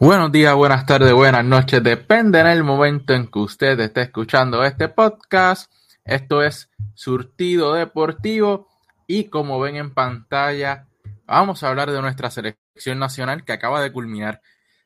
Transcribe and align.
Buenos 0.00 0.30
días, 0.30 0.54
buenas 0.54 0.86
tardes, 0.86 1.12
buenas 1.12 1.44
noches, 1.44 1.82
depende 1.82 2.38
en 2.38 2.46
el 2.46 2.62
momento 2.62 3.14
en 3.14 3.26
que 3.26 3.40
usted 3.40 3.80
esté 3.80 4.02
escuchando 4.02 4.62
este 4.62 4.88
podcast. 4.88 5.72
Esto 6.04 6.40
es 6.40 6.70
Surtido 6.94 7.74
Deportivo. 7.74 8.68
Y 9.08 9.24
como 9.24 9.58
ven 9.58 9.74
en 9.74 9.92
pantalla, 9.92 10.86
vamos 11.26 11.64
a 11.64 11.70
hablar 11.70 11.90
de 11.90 12.00
nuestra 12.00 12.30
selección 12.30 13.00
nacional 13.00 13.44
que 13.44 13.52
acaba 13.52 13.82
de 13.82 13.90
culminar 13.90 14.40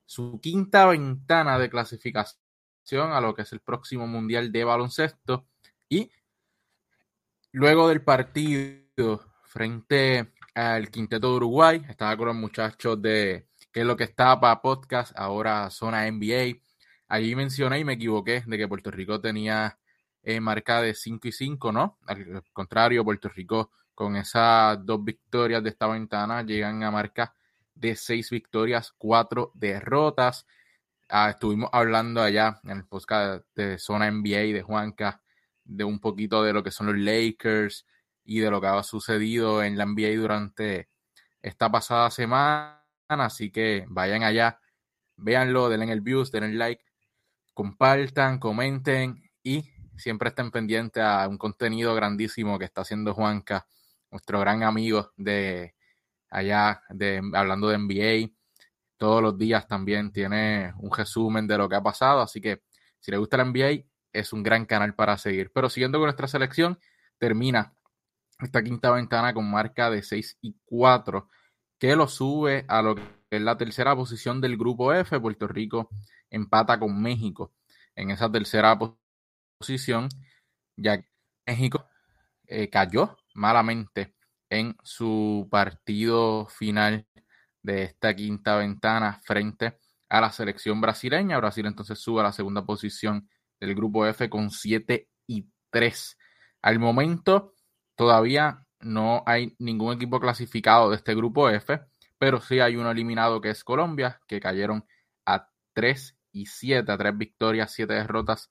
su 0.06 0.40
quinta 0.40 0.86
ventana 0.86 1.58
de 1.58 1.68
clasificación 1.68 3.12
a 3.12 3.20
lo 3.20 3.34
que 3.34 3.42
es 3.42 3.52
el 3.52 3.60
próximo 3.60 4.06
Mundial 4.06 4.50
de 4.50 4.64
Baloncesto. 4.64 5.44
Y 5.90 6.10
luego 7.50 7.86
del 7.86 8.00
partido 8.00 9.20
frente 9.44 10.32
al 10.54 10.88
Quinteto 10.88 11.28
de 11.28 11.36
Uruguay, 11.36 11.82
estaba 11.86 12.16
con 12.16 12.28
los 12.28 12.36
muchachos 12.36 13.02
de 13.02 13.51
que 13.72 13.80
es 13.80 13.86
lo 13.86 13.96
que 13.96 14.04
estaba 14.04 14.40
para 14.40 14.60
podcast, 14.60 15.12
ahora 15.16 15.70
zona 15.70 16.10
NBA. 16.10 16.60
Allí 17.08 17.34
mencioné 17.34 17.80
y 17.80 17.84
me 17.84 17.94
equivoqué 17.94 18.42
de 18.46 18.58
que 18.58 18.68
Puerto 18.68 18.90
Rico 18.90 19.20
tenía 19.20 19.78
eh, 20.22 20.40
marca 20.40 20.82
de 20.82 20.94
5 20.94 21.28
y 21.28 21.32
5, 21.32 21.72
¿no? 21.72 21.98
Al 22.06 22.42
contrario, 22.52 23.04
Puerto 23.04 23.28
Rico 23.28 23.70
con 23.94 24.16
esas 24.16 24.84
dos 24.84 25.02
victorias 25.04 25.62
de 25.62 25.70
esta 25.70 25.86
ventana 25.86 26.42
llegan 26.42 26.82
a 26.84 26.90
marca 26.90 27.34
de 27.74 27.96
6 27.96 28.30
victorias, 28.30 28.92
4 28.98 29.52
derrotas. 29.54 30.46
Ah, 31.08 31.30
estuvimos 31.30 31.70
hablando 31.72 32.22
allá 32.22 32.60
en 32.64 32.78
el 32.78 32.86
podcast 32.86 33.44
de 33.54 33.78
zona 33.78 34.10
NBA 34.10 34.52
de 34.54 34.62
Juanca 34.62 35.22
de 35.64 35.84
un 35.84 36.00
poquito 36.00 36.42
de 36.42 36.52
lo 36.52 36.62
que 36.62 36.70
son 36.70 36.86
los 36.88 36.98
Lakers 36.98 37.86
y 38.24 38.40
de 38.40 38.50
lo 38.50 38.60
que 38.60 38.66
ha 38.66 38.82
sucedido 38.82 39.62
en 39.62 39.78
la 39.78 39.86
NBA 39.86 40.16
durante 40.16 40.88
esta 41.42 41.70
pasada 41.70 42.10
semana 42.10 42.81
así 43.20 43.50
que 43.50 43.84
vayan 43.88 44.22
allá, 44.22 44.60
véanlo, 45.16 45.68
denle 45.68 45.92
el 45.92 46.00
views, 46.00 46.30
denle 46.30 46.56
like, 46.56 46.84
compartan, 47.54 48.38
comenten 48.38 49.30
y 49.42 49.68
siempre 49.96 50.30
estén 50.30 50.50
pendientes 50.50 51.02
a 51.02 51.28
un 51.28 51.38
contenido 51.38 51.94
grandísimo 51.94 52.58
que 52.58 52.64
está 52.64 52.82
haciendo 52.82 53.14
Juanca, 53.14 53.66
nuestro 54.10 54.40
gran 54.40 54.62
amigo 54.62 55.12
de 55.16 55.74
allá, 56.30 56.82
de, 56.88 57.20
hablando 57.34 57.68
de 57.68 57.78
NBA. 57.78 58.32
Todos 58.96 59.22
los 59.22 59.36
días 59.36 59.66
también 59.66 60.12
tiene 60.12 60.72
un 60.78 60.90
resumen 60.90 61.46
de 61.46 61.58
lo 61.58 61.68
que 61.68 61.76
ha 61.76 61.82
pasado, 61.82 62.20
así 62.20 62.40
que 62.40 62.62
si 63.00 63.10
le 63.10 63.16
gusta 63.16 63.36
la 63.36 63.44
NBA, 63.44 63.84
es 64.12 64.32
un 64.32 64.42
gran 64.42 64.64
canal 64.64 64.94
para 64.94 65.18
seguir. 65.18 65.50
Pero 65.52 65.68
siguiendo 65.68 65.98
con 65.98 66.06
nuestra 66.06 66.28
selección, 66.28 66.78
termina 67.18 67.74
esta 68.38 68.62
quinta 68.62 68.90
ventana 68.90 69.34
con 69.34 69.50
marca 69.50 69.90
de 69.90 70.02
6 70.02 70.38
y 70.42 70.56
4 70.64 71.28
que 71.82 71.96
lo 71.96 72.06
sube 72.06 72.64
a 72.68 72.80
lo 72.80 72.94
que 72.94 73.02
es 73.28 73.42
la 73.42 73.56
tercera 73.56 73.96
posición 73.96 74.40
del 74.40 74.56
grupo 74.56 74.92
F. 74.92 75.18
Puerto 75.18 75.48
Rico 75.48 75.88
empata 76.30 76.78
con 76.78 77.02
México 77.02 77.54
en 77.96 78.12
esa 78.12 78.30
tercera 78.30 78.78
posición, 79.58 80.08
ya 80.76 81.02
que 81.02 81.08
México 81.44 81.84
eh, 82.46 82.70
cayó 82.70 83.16
malamente 83.34 84.14
en 84.48 84.76
su 84.84 85.48
partido 85.50 86.46
final 86.46 87.04
de 87.64 87.82
esta 87.82 88.14
quinta 88.14 88.58
ventana 88.58 89.20
frente 89.24 89.76
a 90.08 90.20
la 90.20 90.30
selección 90.30 90.80
brasileña. 90.80 91.38
Brasil 91.38 91.66
entonces 91.66 91.98
sube 91.98 92.20
a 92.20 92.24
la 92.24 92.32
segunda 92.32 92.64
posición 92.64 93.28
del 93.58 93.74
grupo 93.74 94.06
F 94.06 94.30
con 94.30 94.52
7 94.52 95.08
y 95.26 95.48
3. 95.70 96.16
Al 96.62 96.78
momento 96.78 97.56
todavía 97.96 98.64
no 98.82 99.22
hay 99.26 99.54
ningún 99.58 99.94
equipo 99.94 100.20
clasificado 100.20 100.90
de 100.90 100.96
este 100.96 101.14
grupo 101.14 101.48
F, 101.48 101.80
pero 102.18 102.40
sí 102.40 102.60
hay 102.60 102.76
uno 102.76 102.90
eliminado 102.90 103.40
que 103.40 103.50
es 103.50 103.64
Colombia, 103.64 104.20
que 104.26 104.40
cayeron 104.40 104.84
a 105.26 105.48
3 105.72 106.16
y 106.32 106.46
7, 106.46 106.90
a 106.92 106.98
3 106.98 107.16
victorias, 107.16 107.72
7 107.72 107.92
derrotas 107.92 108.50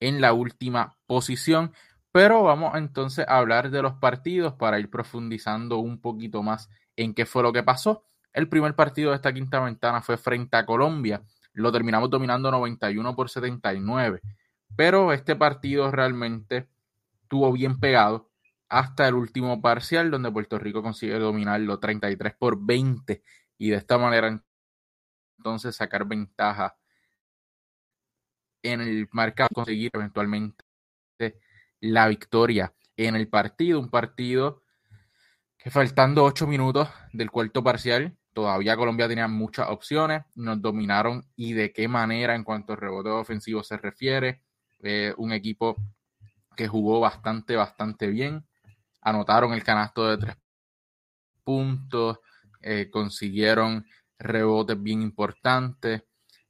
en 0.00 0.20
la 0.20 0.32
última 0.32 0.96
posición. 1.06 1.72
Pero 2.10 2.42
vamos 2.42 2.74
entonces 2.76 3.26
a 3.28 3.38
hablar 3.38 3.70
de 3.70 3.82
los 3.82 3.94
partidos 3.94 4.54
para 4.54 4.78
ir 4.78 4.90
profundizando 4.90 5.78
un 5.78 6.00
poquito 6.00 6.42
más 6.42 6.68
en 6.96 7.14
qué 7.14 7.24
fue 7.24 7.42
lo 7.42 7.52
que 7.52 7.62
pasó. 7.62 8.04
El 8.32 8.48
primer 8.48 8.74
partido 8.74 9.10
de 9.10 9.16
esta 9.16 9.32
quinta 9.32 9.60
ventana 9.60 10.02
fue 10.02 10.16
frente 10.16 10.56
a 10.56 10.66
Colombia. 10.66 11.22
Lo 11.52 11.70
terminamos 11.70 12.10
dominando 12.10 12.50
91 12.50 13.14
por 13.14 13.30
79. 13.30 14.20
Pero 14.76 15.12
este 15.12 15.36
partido 15.36 15.90
realmente 15.90 16.68
tuvo 17.28 17.52
bien 17.52 17.78
pegado 17.78 18.31
hasta 18.72 19.06
el 19.06 19.14
último 19.14 19.60
parcial, 19.60 20.10
donde 20.10 20.32
Puerto 20.32 20.58
Rico 20.58 20.82
consigue 20.82 21.18
dominarlo 21.18 21.78
33 21.78 22.34
por 22.38 22.58
20 22.58 23.22
y 23.58 23.68
de 23.68 23.76
esta 23.76 23.98
manera 23.98 24.42
entonces 25.36 25.76
sacar 25.76 26.06
ventaja 26.06 26.74
en 28.62 28.80
el 28.80 29.08
marcado, 29.12 29.50
conseguir 29.52 29.90
eventualmente 29.92 30.64
la 31.80 32.08
victoria 32.08 32.72
en 32.96 33.14
el 33.14 33.28
partido, 33.28 33.78
un 33.78 33.90
partido 33.90 34.62
que 35.58 35.70
faltando 35.70 36.24
8 36.24 36.46
minutos 36.46 36.88
del 37.12 37.30
cuarto 37.30 37.62
parcial, 37.62 38.16
todavía 38.32 38.74
Colombia 38.74 39.06
tenía 39.06 39.28
muchas 39.28 39.68
opciones, 39.68 40.22
nos 40.34 40.62
dominaron 40.62 41.26
y 41.36 41.52
de 41.52 41.74
qué 41.74 41.88
manera 41.88 42.34
en 42.34 42.42
cuanto 42.42 42.72
a 42.72 42.76
rebote 42.76 43.10
ofensivo 43.10 43.62
se 43.62 43.76
refiere, 43.76 44.40
eh, 44.82 45.12
un 45.18 45.32
equipo 45.32 45.76
que 46.56 46.68
jugó 46.68 47.00
bastante, 47.00 47.54
bastante 47.54 48.06
bien, 48.06 48.46
anotaron 49.02 49.52
el 49.52 49.62
canasto 49.62 50.08
de 50.08 50.16
tres 50.18 50.36
puntos, 51.44 52.18
eh, 52.60 52.88
consiguieron 52.90 53.84
rebotes 54.18 54.80
bien 54.80 55.02
importantes. 55.02 56.02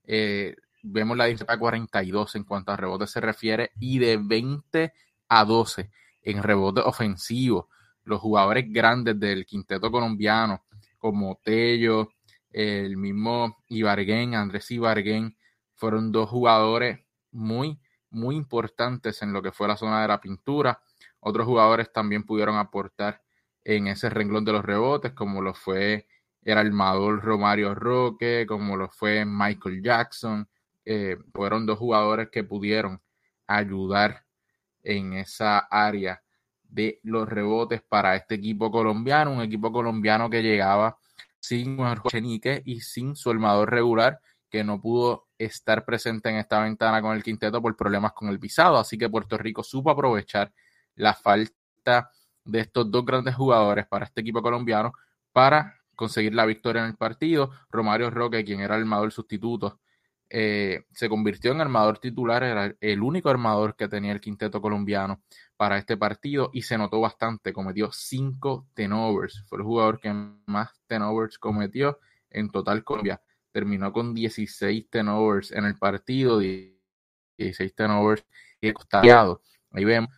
Eh, 0.05 0.55
vemos 0.83 1.17
la 1.17 1.27
diferencia 1.27 1.59
42 1.59 2.37
en 2.37 2.45
cuanto 2.45 2.73
a 2.73 2.77
rebotes 2.77 3.11
se 3.11 3.21
refiere 3.21 3.73
y 3.81 3.99
de 3.99 4.19
20 4.19 4.93
a 5.29 5.45
12 5.45 5.91
en 6.23 6.43
rebotes 6.43 6.85
ofensivos. 6.85 7.67
Los 8.05 8.21
jugadores 8.21 8.67
grandes 8.69 9.19
del 9.19 9.47
quinteto 9.47 9.91
colombiano, 9.91 10.65
como 10.99 11.41
Tello, 11.43 12.11
el 12.51 12.97
mismo 12.97 13.65
Ibarguén, 13.69 14.35
Andrés 14.35 14.71
Ibarguén, 14.71 15.37
fueron 15.75 16.13
dos 16.13 16.29
jugadores 16.29 17.01
muy, 17.31 17.81
muy 18.11 18.37
importantes 18.37 19.23
en 19.23 19.33
lo 19.33 19.43
que 19.43 19.53
fue 19.53 19.69
la 19.69 19.77
zona 19.77 20.03
de 20.03 20.09
la 20.09 20.21
pintura. 20.21 20.83
Otros 21.25 21.47
jugadores 21.47 21.93
también 21.93 22.25
pudieron 22.25 22.57
aportar 22.57 23.23
en 23.63 23.87
ese 23.87 24.11
renglón 24.11 24.45
de 24.45 24.53
los 24.53 24.65
rebotes, 24.65 25.13
como 25.13 25.41
lo 25.41 25.55
fue 25.55 26.09
el 26.43 26.59
armador 26.59 27.23
Romario 27.23 27.77
Roque, 27.77 28.45
como 28.49 28.77
lo 28.77 28.89
fue 28.89 29.25
Michael 29.25 29.83
Jackson. 29.83 30.49
Eh, 30.85 31.17
fueron 31.33 31.65
dos 31.65 31.79
jugadores 31.79 32.29
que 32.31 32.43
pudieron 32.43 33.01
ayudar 33.47 34.25
en 34.83 35.13
esa 35.13 35.61
área 35.61 36.21
de 36.65 36.99
los 37.05 37.29
rebotes 37.29 37.83
para 37.83 38.17
este 38.17 38.35
equipo 38.35 38.73
colombiano, 38.73 39.33
un 39.33 39.43
equipo 39.43 39.71
colombiano 39.71 40.29
que 40.29 40.43
llegaba 40.43 40.99
sin 41.39 41.79
Chenique 42.09 42.63
y 42.65 42.81
sin 42.81 43.15
su 43.15 43.31
armador 43.31 43.71
regular, 43.71 44.21
que 44.51 44.65
no 44.65 44.81
pudo 44.81 45.29
estar 45.39 45.85
presente 45.85 46.31
en 46.31 46.37
esta 46.37 46.61
ventana 46.61 47.01
con 47.01 47.15
el 47.15 47.23
quinteto 47.23 47.63
por 47.63 47.77
problemas 47.77 48.13
con 48.13 48.29
el 48.29 48.39
visado. 48.39 48.77
Así 48.77 48.99
que 48.99 49.09
Puerto 49.09 49.39
Rico 49.39 49.63
supo 49.63 49.91
aprovechar 49.91 50.53
la 50.97 51.15
falta 51.15 52.11
de 52.45 52.61
estos 52.61 52.91
dos 52.91 53.05
grandes 53.05 53.35
jugadores 53.35 53.87
para 53.87 54.07
este 54.07 54.21
equipo 54.21 54.43
colombiano 54.43 54.93
para 55.33 55.79
conseguir 55.95 56.35
la 56.35 56.47
victoria 56.47 56.83
en 56.83 56.89
el 56.89 56.97
partido. 56.97 57.51
Romario 57.71 58.11
Roque, 58.11 58.45
quien 58.45 58.61
era 58.61 58.75
armador 58.75 59.13
sustituto, 59.13 59.81
eh, 60.35 60.87
se 60.93 61.11
convirtió 61.11 61.53
en 61.53 61.61
armador 61.61 61.99
titular, 61.99 62.43
era 62.43 62.75
el 62.81 63.03
único 63.03 63.29
armador 63.29 63.77
que 63.77 63.87
tenía 63.87 64.13
el 64.13 64.21
quinteto 64.21 64.63
colombiano 64.63 65.21
para 65.59 65.77
este 65.77 65.99
partido 65.99 66.51
y 66.55 66.63
se 66.63 66.79
notó 66.79 67.01
bastante, 67.01 67.53
cometió 67.53 67.93
cinco 67.93 68.67
tenovers, 68.73 69.45
fue 69.47 69.59
el 69.59 69.65
jugador 69.65 70.01
que 70.01 70.11
más 70.47 70.71
tenovers 70.87 71.39
cometió 71.39 71.99
en 72.31 72.51
total 72.51 72.83
Colombia, 72.83 73.21
terminó 73.53 73.93
con 73.93 74.15
16 74.15 74.89
tenovers 74.89 75.53
en 75.53 75.67
el 75.67 75.77
partido, 75.77 76.39
16 76.39 77.75
tenovers 77.75 78.25
y 78.59 78.73
costado. 78.73 79.43
Ahí 79.71 79.85
vemos 79.85 80.11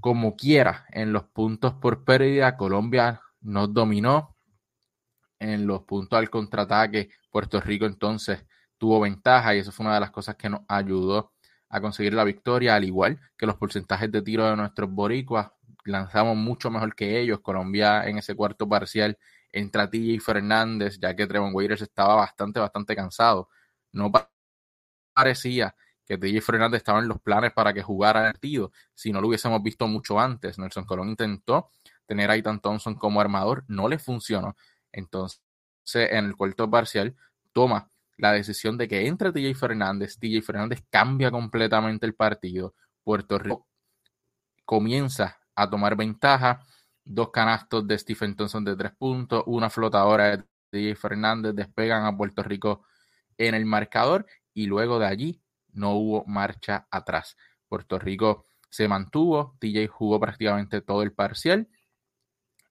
como 0.00 0.36
quiera, 0.36 0.86
en 0.90 1.12
los 1.12 1.24
puntos 1.24 1.74
por 1.74 2.04
pérdida, 2.04 2.56
Colombia 2.56 3.20
nos 3.40 3.72
dominó. 3.72 4.36
En 5.38 5.66
los 5.66 5.82
puntos 5.82 6.18
al 6.18 6.30
contraataque, 6.30 7.10
Puerto 7.30 7.60
Rico 7.60 7.86
entonces 7.86 8.44
tuvo 8.78 9.00
ventaja 9.00 9.54
y 9.54 9.58
eso 9.58 9.72
fue 9.72 9.86
una 9.86 9.94
de 9.94 10.00
las 10.00 10.10
cosas 10.10 10.36
que 10.36 10.48
nos 10.48 10.62
ayudó 10.68 11.32
a 11.68 11.80
conseguir 11.80 12.14
la 12.14 12.24
victoria, 12.24 12.74
al 12.76 12.84
igual 12.84 13.20
que 13.36 13.46
los 13.46 13.56
porcentajes 13.56 14.10
de 14.10 14.22
tiro 14.22 14.48
de 14.48 14.56
nuestros 14.56 14.90
boricuas. 14.90 15.50
Lanzamos 15.84 16.36
mucho 16.36 16.70
mejor 16.70 16.94
que 16.94 17.20
ellos. 17.20 17.40
Colombia 17.40 18.06
en 18.08 18.18
ese 18.18 18.34
cuarto 18.34 18.68
parcial 18.68 19.18
entra 19.50 19.90
TJ 19.90 20.20
Fernández, 20.20 20.98
ya 21.00 21.14
que 21.14 21.26
Trevon 21.26 21.54
Waiters 21.54 21.82
estaba 21.82 22.14
bastante, 22.14 22.60
bastante 22.60 22.96
cansado. 22.96 23.48
No 23.92 24.10
parecía 25.14 25.74
que 26.06 26.16
DJ 26.16 26.40
Fernández 26.40 26.78
estaba 26.78 26.98
en 27.00 27.08
los 27.08 27.20
planes 27.20 27.52
para 27.52 27.72
que 27.72 27.82
jugara 27.82 28.26
el 28.26 28.32
partido, 28.32 28.72
si 28.94 29.12
no 29.12 29.20
lo 29.20 29.28
hubiésemos 29.28 29.62
visto 29.62 29.86
mucho 29.86 30.20
antes. 30.20 30.58
Nelson 30.58 30.84
Colón 30.84 31.08
intentó 31.08 31.70
tener 32.06 32.30
a 32.30 32.36
Ethan 32.36 32.60
Thompson 32.60 32.94
como 32.94 33.20
armador, 33.20 33.64
no 33.68 33.88
le 33.88 33.98
funcionó. 33.98 34.56
Entonces, 34.92 35.40
en 35.94 36.26
el 36.26 36.36
cuarto 36.36 36.70
parcial, 36.70 37.16
toma 37.52 37.90
la 38.16 38.32
decisión 38.32 38.78
de 38.78 38.88
que 38.88 39.06
entre 39.06 39.32
TJ 39.32 39.54
Fernández. 39.54 40.18
TJ 40.18 40.42
Fernández 40.42 40.84
cambia 40.90 41.30
completamente 41.30 42.06
el 42.06 42.14
partido. 42.14 42.74
Puerto 43.02 43.38
Rico 43.38 43.66
comienza 44.64 45.38
a 45.54 45.68
tomar 45.68 45.96
ventaja. 45.96 46.60
Dos 47.04 47.30
canastos 47.30 47.86
de 47.86 47.98
Stephen 47.98 48.34
Thompson 48.34 48.64
de 48.64 48.76
tres 48.76 48.92
puntos, 48.96 49.42
una 49.46 49.68
flotadora 49.68 50.36
de 50.36 50.44
TJ 50.70 50.98
Fernández 50.98 51.54
despegan 51.54 52.06
a 52.06 52.16
Puerto 52.16 52.42
Rico 52.42 52.84
en 53.36 53.54
el 53.54 53.66
marcador 53.66 54.26
y 54.54 54.66
luego 54.66 54.98
de 54.98 55.06
allí 55.06 55.43
no 55.74 55.92
hubo 55.92 56.24
marcha 56.26 56.86
atrás. 56.90 57.36
Puerto 57.68 57.98
Rico 57.98 58.46
se 58.70 58.88
mantuvo, 58.88 59.56
TJ 59.60 59.86
jugó 59.88 60.18
prácticamente 60.18 60.80
todo 60.80 61.02
el 61.02 61.12
parcial. 61.12 61.68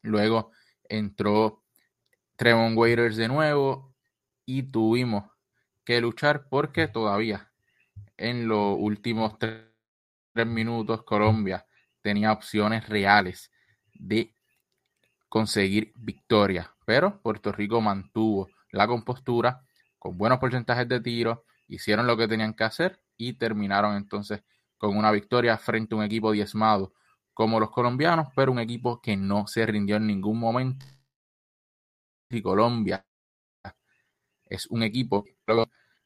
Luego 0.02 0.52
entró 0.90 1.64
Tremont 2.36 2.78
Waiters 2.78 3.16
de 3.16 3.28
nuevo 3.28 3.96
y 4.46 4.64
tuvimos 4.64 5.32
que 5.86 6.02
luchar 6.02 6.48
porque 6.50 6.88
todavía 6.88 7.52
en 8.18 8.48
los 8.48 8.76
últimos 8.80 9.38
tres, 9.40 9.66
minutos 10.46 11.04
Colombia 11.04 11.66
tenía 12.02 12.32
opciones 12.32 12.90
reales 12.90 13.52
de 13.94 14.36
conseguir 15.30 15.94
victoria, 15.96 16.76
pero 16.86 17.22
Puerto 17.22 17.52
Rico 17.52 17.82
mantuvo 17.82 18.50
la 18.72 18.88
compostura 18.88 19.64
con 20.00 20.18
buenos 20.18 20.40
porcentajes 20.40 20.88
de 20.88 21.00
tiro, 21.00 21.46
hicieron 21.68 22.08
lo 22.08 22.18
que 22.18 22.28
tenían 22.28 22.54
que 22.54 22.64
hacer 22.64 23.02
y 23.18 23.34
terminaron 23.34 23.96
entonces 23.96 24.44
con 24.78 24.98
una 24.98 25.12
victoria 25.12 25.58
frente 25.58 25.96
a 25.96 25.98
un 26.00 26.04
equipo 26.04 26.32
diezmado 26.32 26.94
como 27.34 27.60
los 27.60 27.72
colombianos, 27.72 28.28
pero 28.36 28.52
un 28.52 28.60
equipo 28.60 29.02
que 29.02 29.18
no 29.18 29.48
se 29.48 29.66
rindió 29.66 29.96
en 29.98 30.08
ningún 30.08 30.40
momento. 30.40 30.86
Y 32.30 32.42
Colombia 32.42 33.06
es 34.46 34.68
un 34.68 34.84
equipo 34.84 35.24
que 35.24 35.34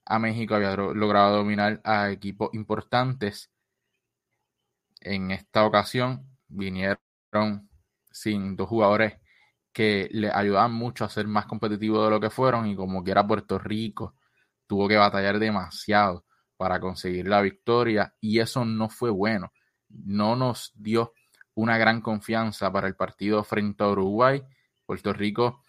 a 0.05 0.19
México 0.19 0.55
había 0.55 0.75
logrado 0.75 1.37
dominar 1.37 1.81
a 1.83 2.09
equipos 2.11 2.49
importantes. 2.53 3.51
En 5.01 5.31
esta 5.31 5.65
ocasión 5.65 6.37
vinieron 6.47 6.97
sin 8.11 8.55
dos 8.55 8.69
jugadores 8.69 9.19
que 9.73 10.09
le 10.11 10.31
ayudaban 10.31 10.73
mucho 10.73 11.05
a 11.05 11.09
ser 11.09 11.27
más 11.27 11.45
competitivos 11.45 12.03
de 12.05 12.09
lo 12.09 12.19
que 12.19 12.29
fueron 12.29 12.67
y 12.67 12.75
como 12.75 13.03
que 13.03 13.11
era 13.11 13.27
Puerto 13.27 13.59
Rico, 13.59 14.15
tuvo 14.67 14.87
que 14.87 14.97
batallar 14.97 15.39
demasiado 15.39 16.25
para 16.57 16.79
conseguir 16.79 17.27
la 17.27 17.41
victoria 17.41 18.13
y 18.19 18.39
eso 18.39 18.65
no 18.65 18.89
fue 18.89 19.09
bueno. 19.09 19.51
No 19.89 20.35
nos 20.35 20.73
dio 20.75 21.13
una 21.55 21.77
gran 21.77 22.01
confianza 22.01 22.71
para 22.71 22.87
el 22.87 22.95
partido 22.95 23.43
frente 23.43 23.83
a 23.83 23.89
Uruguay. 23.89 24.43
Puerto 24.85 25.13
Rico 25.13 25.63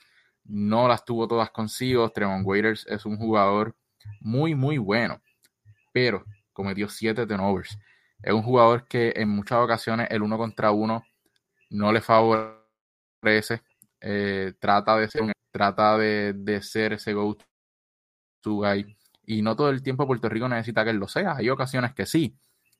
no 0.44 0.88
las 0.88 1.04
tuvo 1.04 1.28
todas 1.28 1.50
consigo. 1.50 2.10
Tremont 2.10 2.46
Waiters 2.46 2.86
es 2.88 3.06
un 3.06 3.16
jugador 3.16 3.76
muy, 4.20 4.54
muy 4.54 4.78
bueno, 4.78 5.20
pero 5.92 6.24
cometió 6.52 6.88
siete 6.88 7.26
turnovers. 7.26 7.78
Es 8.22 8.32
un 8.32 8.42
jugador 8.42 8.86
que 8.88 9.12
en 9.16 9.28
muchas 9.28 9.58
ocasiones 9.58 10.08
el 10.10 10.22
uno 10.22 10.36
contra 10.38 10.72
uno 10.72 11.04
no 11.70 11.92
le 11.92 12.00
favorece. 12.00 13.62
Eh, 14.00 14.54
trata 14.58 14.96
de 14.96 15.08
ser, 15.08 15.32
trata 15.50 15.98
de, 15.98 16.32
de 16.34 16.62
ser 16.62 16.94
ese 16.94 17.12
go-to 17.12 17.44
y 19.24 19.42
no 19.42 19.56
todo 19.56 19.70
el 19.70 19.82
tiempo 19.82 20.06
Puerto 20.06 20.28
Rico 20.28 20.48
necesita 20.48 20.84
que 20.84 20.90
él 20.90 20.96
lo 20.96 21.08
sea. 21.08 21.36
Hay 21.36 21.50
ocasiones 21.50 21.94
que 21.94 22.06
sí, 22.06 22.36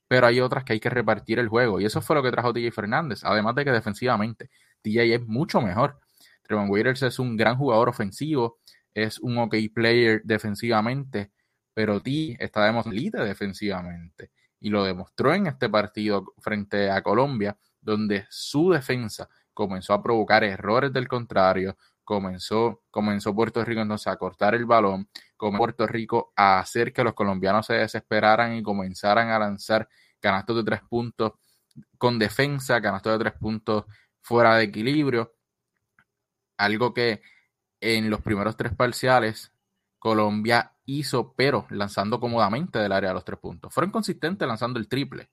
pero 0.08 0.26
hay 0.26 0.40
otras 0.40 0.64
que 0.64 0.72
hay 0.72 0.81
que 0.81 0.90
repartir 0.90 1.38
el 1.38 1.49
juego. 1.49 1.81
Y 1.81 1.84
eso 1.84 2.00
fue 2.00 2.16
lo 2.16 2.22
que 2.22 2.31
trajo 2.31 2.52
TJ 2.52 2.72
Fernández. 2.72 3.20
Además 3.25 3.55
de 3.55 3.64
que 3.64 3.70
defensivamente, 3.70 4.50
TJ 4.82 5.14
es 5.14 5.26
mucho 5.26 5.60
mejor. 5.60 6.00
Trevon 6.43 6.70
Waiters 6.70 7.02
es 7.02 7.19
un 7.19 7.37
gran 7.37 7.56
jugador 7.58 7.90
ofensivo, 7.90 8.58
es 8.94 9.19
un 9.19 9.37
ok 9.37 9.55
player 9.75 10.22
defensivamente, 10.25 11.31
pero 11.75 12.00
T 12.00 12.37
está 12.43 12.64
demostrando 12.64 13.25
defensivamente. 13.25 14.31
Y 14.61 14.70
lo 14.70 14.82
demostró 14.82 15.34
en 15.34 15.46
este 15.46 15.69
partido 15.69 16.32
frente 16.38 16.90
a 16.90 17.02
Colombia, 17.02 17.56
donde 17.81 18.26
su 18.31 18.70
defensa 18.70 19.28
comenzó 19.52 19.93
a 19.93 20.02
provocar 20.02 20.43
errores 20.43 20.93
del 20.93 21.06
contrario, 21.06 21.76
comenzó, 22.08 22.81
comenzó 22.90 23.34
Puerto 23.34 23.62
Rico 23.62 23.82
entonces 23.82 24.06
a 24.06 24.16
cortar 24.16 24.55
el 24.55 24.64
balón, 24.64 25.10
comenzó 25.37 25.58
Puerto 25.58 25.87
Rico 25.87 26.32
a 26.34 26.58
hacer 26.58 26.94
que 26.94 27.05
los 27.05 27.12
colombianos 27.12 27.66
se 27.66 27.75
desesperaran 27.75 28.56
y 28.56 28.62
comenzaran 28.62 29.28
a 29.28 29.38
lanzar 29.38 29.90
canastos 30.19 30.56
de 30.56 30.64
tres 30.64 30.81
puntos 30.88 31.32
con 31.99 32.19
defensa, 32.19 32.81
canastos 32.81 33.12
de 33.12 33.19
tres 33.19 33.34
puntos 33.38 33.84
fuera 34.22 34.56
de 34.56 34.64
equilibrio, 34.64 35.34
algo 36.56 36.94
que 36.94 37.20
en 37.78 38.08
los 38.08 38.22
primeros 38.22 38.56
tres 38.56 38.75
parciales 38.75 39.52
Colombia 39.99 40.72
hizo, 40.87 41.34
pero 41.34 41.66
lanzando 41.69 42.20
cómodamente 42.20 42.78
del 42.78 42.93
área 42.93 43.11
de 43.11 43.14
los 43.16 43.25
tres 43.26 43.38
puntos. 43.38 43.75
Fueron 43.75 43.90
consistentes 43.90 44.49
lanzando 44.49 44.78
el 44.78 44.88
triple, 44.88 45.28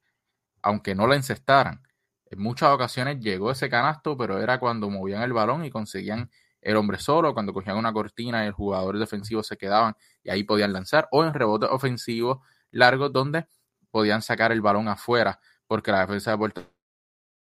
aunque 0.61 0.93
no 0.93 1.07
la 1.07 1.15
encestaran. 1.15 1.81
En 2.25 2.41
muchas 2.41 2.73
ocasiones 2.73 3.21
llegó 3.21 3.49
ese 3.49 3.69
canasto, 3.69 4.17
pero 4.17 4.39
era 4.39 4.59
cuando 4.59 4.89
movían 4.89 5.21
el 5.21 5.31
balón 5.31 5.63
y 5.63 5.69
conseguían 5.69 6.29
el 6.65 6.77
hombre 6.77 6.97
solo, 6.97 7.33
cuando 7.35 7.53
cogían 7.53 7.77
una 7.77 7.93
cortina 7.93 8.43
y 8.43 8.47
el 8.47 8.53
jugador 8.53 8.97
defensivo 8.97 9.43
se 9.43 9.55
quedaban 9.55 9.95
y 10.23 10.31
ahí 10.31 10.43
podían 10.43 10.73
lanzar, 10.73 11.07
o 11.11 11.23
en 11.23 11.31
rebotes 11.31 11.69
ofensivos 11.71 12.39
largos 12.71 13.13
donde 13.13 13.47
podían 13.91 14.23
sacar 14.23 14.51
el 14.51 14.61
balón 14.61 14.87
afuera, 14.87 15.39
porque 15.67 15.91
la 15.91 16.01
defensa 16.01 16.31
de 16.31 16.37
Puerto 16.37 16.63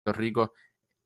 Rico 0.04 0.52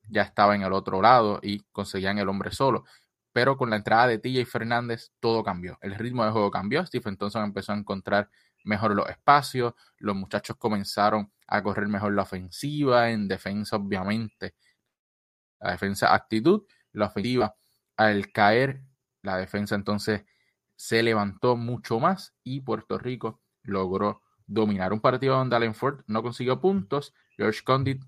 ya 0.09 0.23
estaba 0.23 0.53
en 0.53 0.63
el 0.63 0.73
otro 0.73 1.01
lado 1.01 1.39
y 1.41 1.61
conseguían 1.71 2.17
el 2.17 2.27
hombre 2.27 2.51
solo. 2.51 2.83
Pero 3.31 3.55
con 3.55 3.69
la 3.69 3.77
entrada 3.77 4.07
de 4.07 4.19
TJ 4.19 4.45
Fernández 4.45 5.11
todo 5.21 5.41
cambió. 5.41 5.77
El 5.81 5.95
ritmo 5.95 6.25
de 6.25 6.31
juego 6.31 6.51
cambió. 6.51 6.85
Stephen 6.85 7.15
Thompson 7.15 7.45
empezó 7.45 7.71
a 7.71 7.77
encontrar 7.77 8.29
mejor 8.65 8.95
los 8.95 9.07
espacios. 9.09 9.75
Los 9.97 10.15
muchachos 10.15 10.57
comenzaron 10.57 11.31
a 11.47 11.63
correr 11.63 11.87
mejor 11.87 12.13
la 12.13 12.23
ofensiva. 12.23 13.11
En 13.11 13.27
defensa, 13.27 13.77
obviamente. 13.77 14.55
La 15.59 15.71
defensa 15.71 16.13
actitud. 16.13 16.63
La 16.91 17.05
ofensiva 17.05 17.55
al 17.99 18.31
caer, 18.31 18.81
la 19.21 19.35
defensa 19.35 19.75
entonces 19.75 20.23
se 20.77 21.03
levantó 21.03 21.57
mucho 21.57 21.99
más 21.99 22.33
y 22.45 22.61
Puerto 22.61 22.97
Rico 22.97 23.41
logró 23.61 24.21
dominar 24.47 24.93
un 24.93 25.01
partido 25.01 25.35
donde 25.35 25.57
Allen 25.57 25.75
Ford 25.75 26.05
no 26.07 26.23
consiguió 26.23 26.61
puntos. 26.61 27.13
George 27.35 27.61
Condit, 27.65 28.01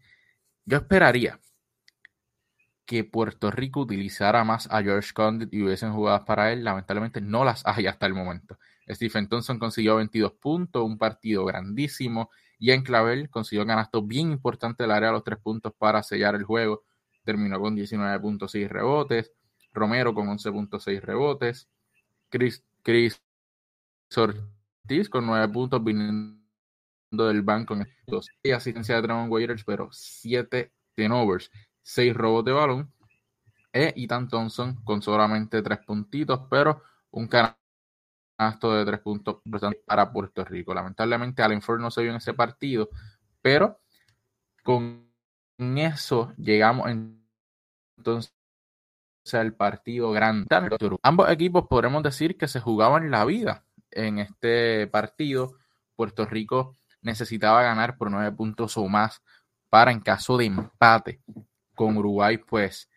yo 0.63 0.77
esperaría 0.77 1.41
que 2.85 3.03
Puerto 3.03 3.51
Rico 3.51 3.81
utilizara 3.81 4.45
más 4.45 4.69
a 4.71 4.81
George 4.81 5.11
Condit 5.13 5.53
y 5.53 5.61
hubiesen 5.61 5.91
jugadas 5.91 6.21
para 6.21 6.53
él. 6.53 6.63
Lamentablemente 6.63 7.19
no 7.19 7.43
las 7.43 7.61
hay 7.65 7.87
hasta 7.87 8.05
el 8.05 8.13
momento. 8.13 8.57
Stephen 8.87 9.27
Thompson 9.27 9.59
consiguió 9.59 9.97
22 9.97 10.31
puntos, 10.35 10.85
un 10.85 10.97
partido 10.97 11.43
grandísimo. 11.43 12.29
Y 12.57 12.71
en 12.71 12.83
Clavel 12.83 13.29
consiguió 13.29 13.65
ganasto 13.65 14.01
bien 14.01 14.31
importante 14.31 14.83
del 14.83 14.91
área 14.91 15.11
los 15.11 15.25
tres 15.25 15.39
puntos 15.39 15.73
para 15.77 16.01
sellar 16.01 16.35
el 16.35 16.45
juego. 16.45 16.85
Terminó 17.25 17.59
con 17.59 17.75
19.6 17.75 18.69
rebotes. 18.69 19.33
Romero 19.73 20.13
con 20.13 20.27
11.6 20.27 21.01
rebotes, 21.01 21.69
Chris, 22.29 22.63
Chris 22.81 23.21
Ortiz 24.15 25.09
con 25.09 25.25
9 25.25 25.47
puntos 25.49 25.83
viniendo 25.83 26.41
del 27.11 27.41
banco 27.41 27.73
en 27.75 27.87
dos 28.07 28.29
y 28.43 28.51
asistencia 28.51 28.95
de 28.95 29.01
Tremont 29.03 29.31
Waiters, 29.31 29.63
pero 29.63 29.89
7 29.91 30.71
turnovers, 30.95 31.51
6 31.81 32.13
robos 32.13 32.45
de 32.45 32.51
balón. 32.51 32.93
E 33.73 33.93
Ethan 33.95 34.27
Thompson 34.27 34.83
con 34.83 35.01
solamente 35.01 35.61
3 35.61 35.79
puntitos, 35.85 36.41
pero 36.49 36.83
un 37.11 37.27
canasto 37.27 38.73
de 38.73 38.85
3 38.85 38.99
puntos 38.99 39.37
para 39.85 40.11
Puerto 40.11 40.43
Rico. 40.43 40.73
Lamentablemente, 40.73 41.41
Allen 41.41 41.61
Ford 41.61 41.79
no 41.79 41.89
se 41.89 42.01
vio 42.01 42.11
en 42.11 42.17
ese 42.17 42.33
partido, 42.33 42.89
pero 43.41 43.79
con 44.63 45.09
eso 45.57 46.33
llegamos 46.37 46.89
entonces 47.97 48.33
el 49.33 49.53
partido 49.53 50.11
grande. 50.11 50.47
Ambos 51.03 51.29
equipos 51.29 51.67
podremos 51.67 52.03
decir 52.03 52.37
que 52.37 52.47
se 52.47 52.59
jugaban 52.59 53.11
la 53.11 53.25
vida 53.25 53.63
en 53.91 54.19
este 54.19 54.87
partido. 54.87 55.57
Puerto 55.95 56.25
Rico 56.25 56.75
necesitaba 57.01 57.63
ganar 57.63 57.97
por 57.97 58.11
nueve 58.11 58.31
puntos 58.31 58.77
o 58.77 58.87
más 58.87 59.21
para 59.69 59.91
en 59.91 60.01
caso 60.01 60.37
de 60.37 60.45
empate 60.45 61.21
con 61.75 61.97
Uruguay, 61.97 62.37
pues 62.37 62.89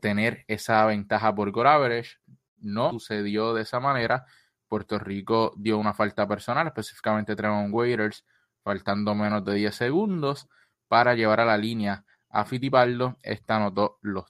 tener 0.00 0.44
esa 0.46 0.84
ventaja 0.86 1.34
por 1.34 1.50
goal 1.50 1.66
average. 1.66 2.18
No 2.58 2.90
sucedió 2.90 3.54
de 3.54 3.62
esa 3.62 3.80
manera. 3.80 4.26
Puerto 4.68 4.98
Rico 4.98 5.54
dio 5.56 5.78
una 5.78 5.94
falta 5.94 6.28
personal, 6.28 6.66
específicamente 6.66 7.34
Tremont 7.34 7.72
Waiters, 7.72 8.24
faltando 8.62 9.14
menos 9.14 9.44
de 9.44 9.54
10 9.54 9.74
segundos 9.74 10.48
para 10.86 11.14
llevar 11.14 11.40
a 11.40 11.44
la 11.44 11.56
línea 11.56 12.04
a 12.28 12.44
Fitipaldo. 12.44 13.16
Esta 13.22 13.56
anotó 13.56 13.98
los 14.02 14.26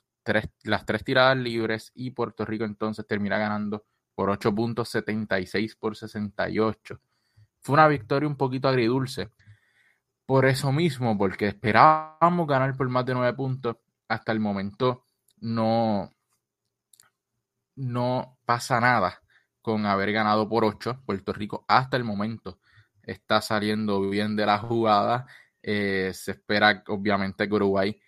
las 0.65 0.87
tres 0.87 1.05
tiradas 1.05 1.37
libres 1.37 1.93
y 1.95 2.11
Puerto 2.11 2.45
Rico 2.45 2.65
entonces 2.65 3.07
termina 3.07 3.39
ganando 3.39 3.85
por 4.15 4.31
8 4.31 4.55
puntos 4.55 4.89
76 4.91 5.77
por 5.77 5.97
68. 5.97 7.01
Fue 7.61 7.73
una 7.75 7.89
victoria 7.89 8.29
un 8.29 8.37
poquito 8.37 8.69
agridulce. 8.69 9.31
Por 10.27 10.47
eso 10.47 10.73
mismo, 10.73 11.17
porque 11.19 11.49
esperábamos 11.49 12.47
ganar 12.47 12.77
por 12.77 12.89
más 12.89 13.05
de 13.05 13.15
9 13.15 13.35
puntos, 13.35 13.77
hasta 14.09 14.33
el 14.33 14.41
momento 14.41 15.05
no, 15.39 16.13
no 17.77 18.39
pasa 18.45 18.81
nada 18.81 19.23
con 19.63 19.87
haber 19.87 20.13
ganado 20.13 20.49
por 20.49 20.65
8. 20.65 21.03
Puerto 21.05 21.33
Rico 21.33 21.65
hasta 21.67 21.97
el 21.97 22.05
momento 22.05 22.61
está 23.03 23.41
saliendo 23.41 24.01
bien 24.09 24.37
de 24.37 24.47
la 24.47 24.59
jugada. 24.59 25.27
Eh, 25.63 26.13
se 26.15 26.33
espera 26.33 26.83
obviamente 26.89 27.49
que 27.49 27.55
Uruguay 27.55 28.01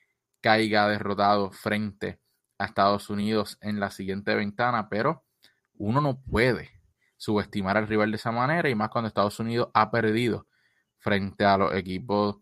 caiga 0.42 0.88
derrotado 0.88 1.50
frente 1.52 2.20
a 2.58 2.66
Estados 2.66 3.08
Unidos 3.08 3.56
en 3.62 3.80
la 3.80 3.90
siguiente 3.90 4.34
ventana, 4.34 4.88
pero 4.90 5.25
uno 5.75 6.00
no 6.00 6.20
puede 6.20 6.70
subestimar 7.16 7.76
al 7.76 7.88
rival 7.88 8.11
de 8.11 8.16
esa 8.16 8.32
manera 8.32 8.68
y 8.68 8.75
más 8.75 8.90
cuando 8.90 9.08
Estados 9.08 9.38
Unidos 9.40 9.68
ha 9.72 9.90
perdido 9.90 10.49
frente 10.99 11.44
a 11.44 11.56
los 11.56 11.75
equipos 11.75 12.37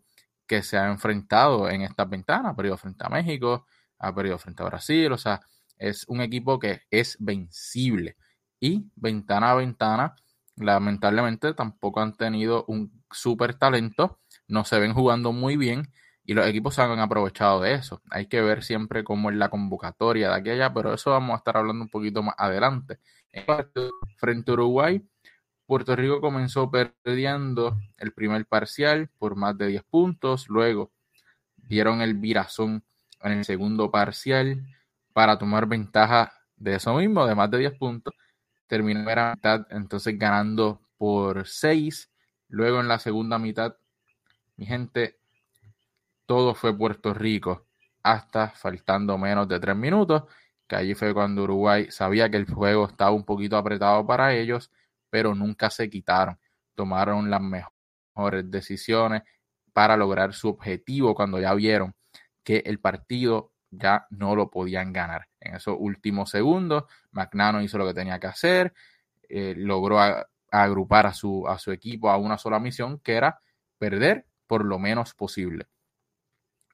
que 0.47 0.63
se 0.63 0.77
han 0.77 0.91
enfrentado 0.91 1.69
en 1.69 1.83
esta 1.83 2.05
ventana. 2.05 2.49
Ha 2.49 2.55
perdido 2.55 2.77
frente 2.77 3.05
a 3.05 3.09
México, 3.09 3.67
ha 3.99 4.13
perdido 4.13 4.37
frente 4.37 4.63
a 4.63 4.65
Brasil, 4.65 5.11
o 5.11 5.17
sea, 5.17 5.39
es 5.77 6.05
un 6.07 6.21
equipo 6.21 6.59
que 6.59 6.81
es 6.89 7.15
vencible. 7.19 8.17
Y 8.59 8.91
ventana 8.95 9.51
a 9.51 9.55
ventana, 9.55 10.15
lamentablemente 10.55 11.53
tampoco 11.53 12.01
han 12.01 12.15
tenido 12.15 12.65
un 12.67 12.91
súper 13.09 13.55
talento, 13.55 14.19
no 14.47 14.65
se 14.65 14.79
ven 14.79 14.93
jugando 14.93 15.31
muy 15.31 15.57
bien 15.57 15.91
y 16.23 16.33
los 16.33 16.45
equipos 16.45 16.75
se 16.75 16.81
han 16.81 16.99
aprovechado 16.99 17.61
de 17.61 17.73
eso. 17.73 18.01
Hay 18.09 18.27
que 18.27 18.41
ver 18.41 18.63
siempre 18.63 19.03
cómo 19.03 19.29
es 19.29 19.35
la 19.35 19.49
convocatoria 19.49 20.29
de 20.29 20.35
aquella, 20.35 20.73
pero 20.73 20.93
eso 20.93 21.11
vamos 21.11 21.33
a 21.33 21.37
estar 21.37 21.57
hablando 21.57 21.83
un 21.83 21.89
poquito 21.89 22.21
más 22.23 22.35
adelante. 22.37 22.99
Frente 24.17 24.51
a 24.51 24.53
Uruguay, 24.53 25.03
Puerto 25.65 25.95
Rico 25.95 26.19
comenzó 26.19 26.69
perdiendo 26.69 27.79
el 27.97 28.11
primer 28.11 28.45
parcial 28.45 29.09
por 29.17 29.35
más 29.35 29.57
de 29.57 29.67
10 29.67 29.83
puntos, 29.83 30.49
luego 30.49 30.91
dieron 31.55 32.01
el 32.01 32.15
virazón 32.15 32.83
en 33.21 33.31
el 33.31 33.45
segundo 33.45 33.89
parcial 33.89 34.65
para 35.13 35.37
tomar 35.37 35.67
ventaja 35.67 36.33
de 36.57 36.75
eso 36.75 36.93
mismo, 36.95 37.25
de 37.25 37.35
más 37.35 37.49
de 37.49 37.59
10 37.59 37.77
puntos. 37.77 38.13
Terminó 38.67 39.03
la 39.03 39.35
mitad 39.35 39.65
entonces 39.69 40.17
ganando 40.19 40.81
por 40.97 41.47
6. 41.47 42.11
Luego 42.49 42.81
en 42.81 42.89
la 42.89 42.99
segunda 42.99 43.39
mitad, 43.39 43.75
mi 44.57 44.65
gente, 44.65 45.20
todo 46.31 46.55
fue 46.55 46.73
Puerto 46.77 47.13
Rico 47.13 47.67
hasta 48.03 48.51
faltando 48.51 49.17
menos 49.17 49.49
de 49.49 49.59
3 49.59 49.75
minutos, 49.75 50.23
que 50.65 50.77
allí 50.77 50.95
fue 50.95 51.13
cuando 51.13 51.43
Uruguay 51.43 51.91
sabía 51.91 52.31
que 52.31 52.37
el 52.37 52.49
juego 52.49 52.85
estaba 52.85 53.11
un 53.11 53.25
poquito 53.25 53.57
apretado 53.57 54.07
para 54.07 54.33
ellos, 54.33 54.71
pero 55.09 55.35
nunca 55.35 55.69
se 55.69 55.89
quitaron. 55.89 56.39
Tomaron 56.73 57.29
las 57.29 57.41
mejores 57.41 58.49
decisiones 58.49 59.23
para 59.73 59.97
lograr 59.97 60.33
su 60.33 60.47
objetivo 60.47 61.15
cuando 61.15 61.37
ya 61.37 61.53
vieron 61.53 61.95
que 62.45 62.63
el 62.65 62.79
partido 62.79 63.51
ya 63.69 64.07
no 64.09 64.33
lo 64.33 64.49
podían 64.49 64.93
ganar. 64.93 65.27
En 65.41 65.55
esos 65.55 65.75
últimos 65.77 66.29
segundos, 66.29 66.85
McNano 67.11 67.61
hizo 67.61 67.77
lo 67.77 67.85
que 67.87 67.93
tenía 67.93 68.21
que 68.21 68.27
hacer, 68.27 68.73
eh, 69.27 69.53
logró 69.57 69.97
agrupar 70.49 71.07
a 71.07 71.13
su 71.13 71.45
equipo 71.73 72.09
a 72.09 72.15
una 72.15 72.37
sola 72.37 72.57
misión, 72.61 72.99
que 72.99 73.15
era 73.15 73.41
perder 73.77 74.27
por 74.47 74.63
lo 74.63 74.79
menos 74.79 75.13
posible. 75.13 75.67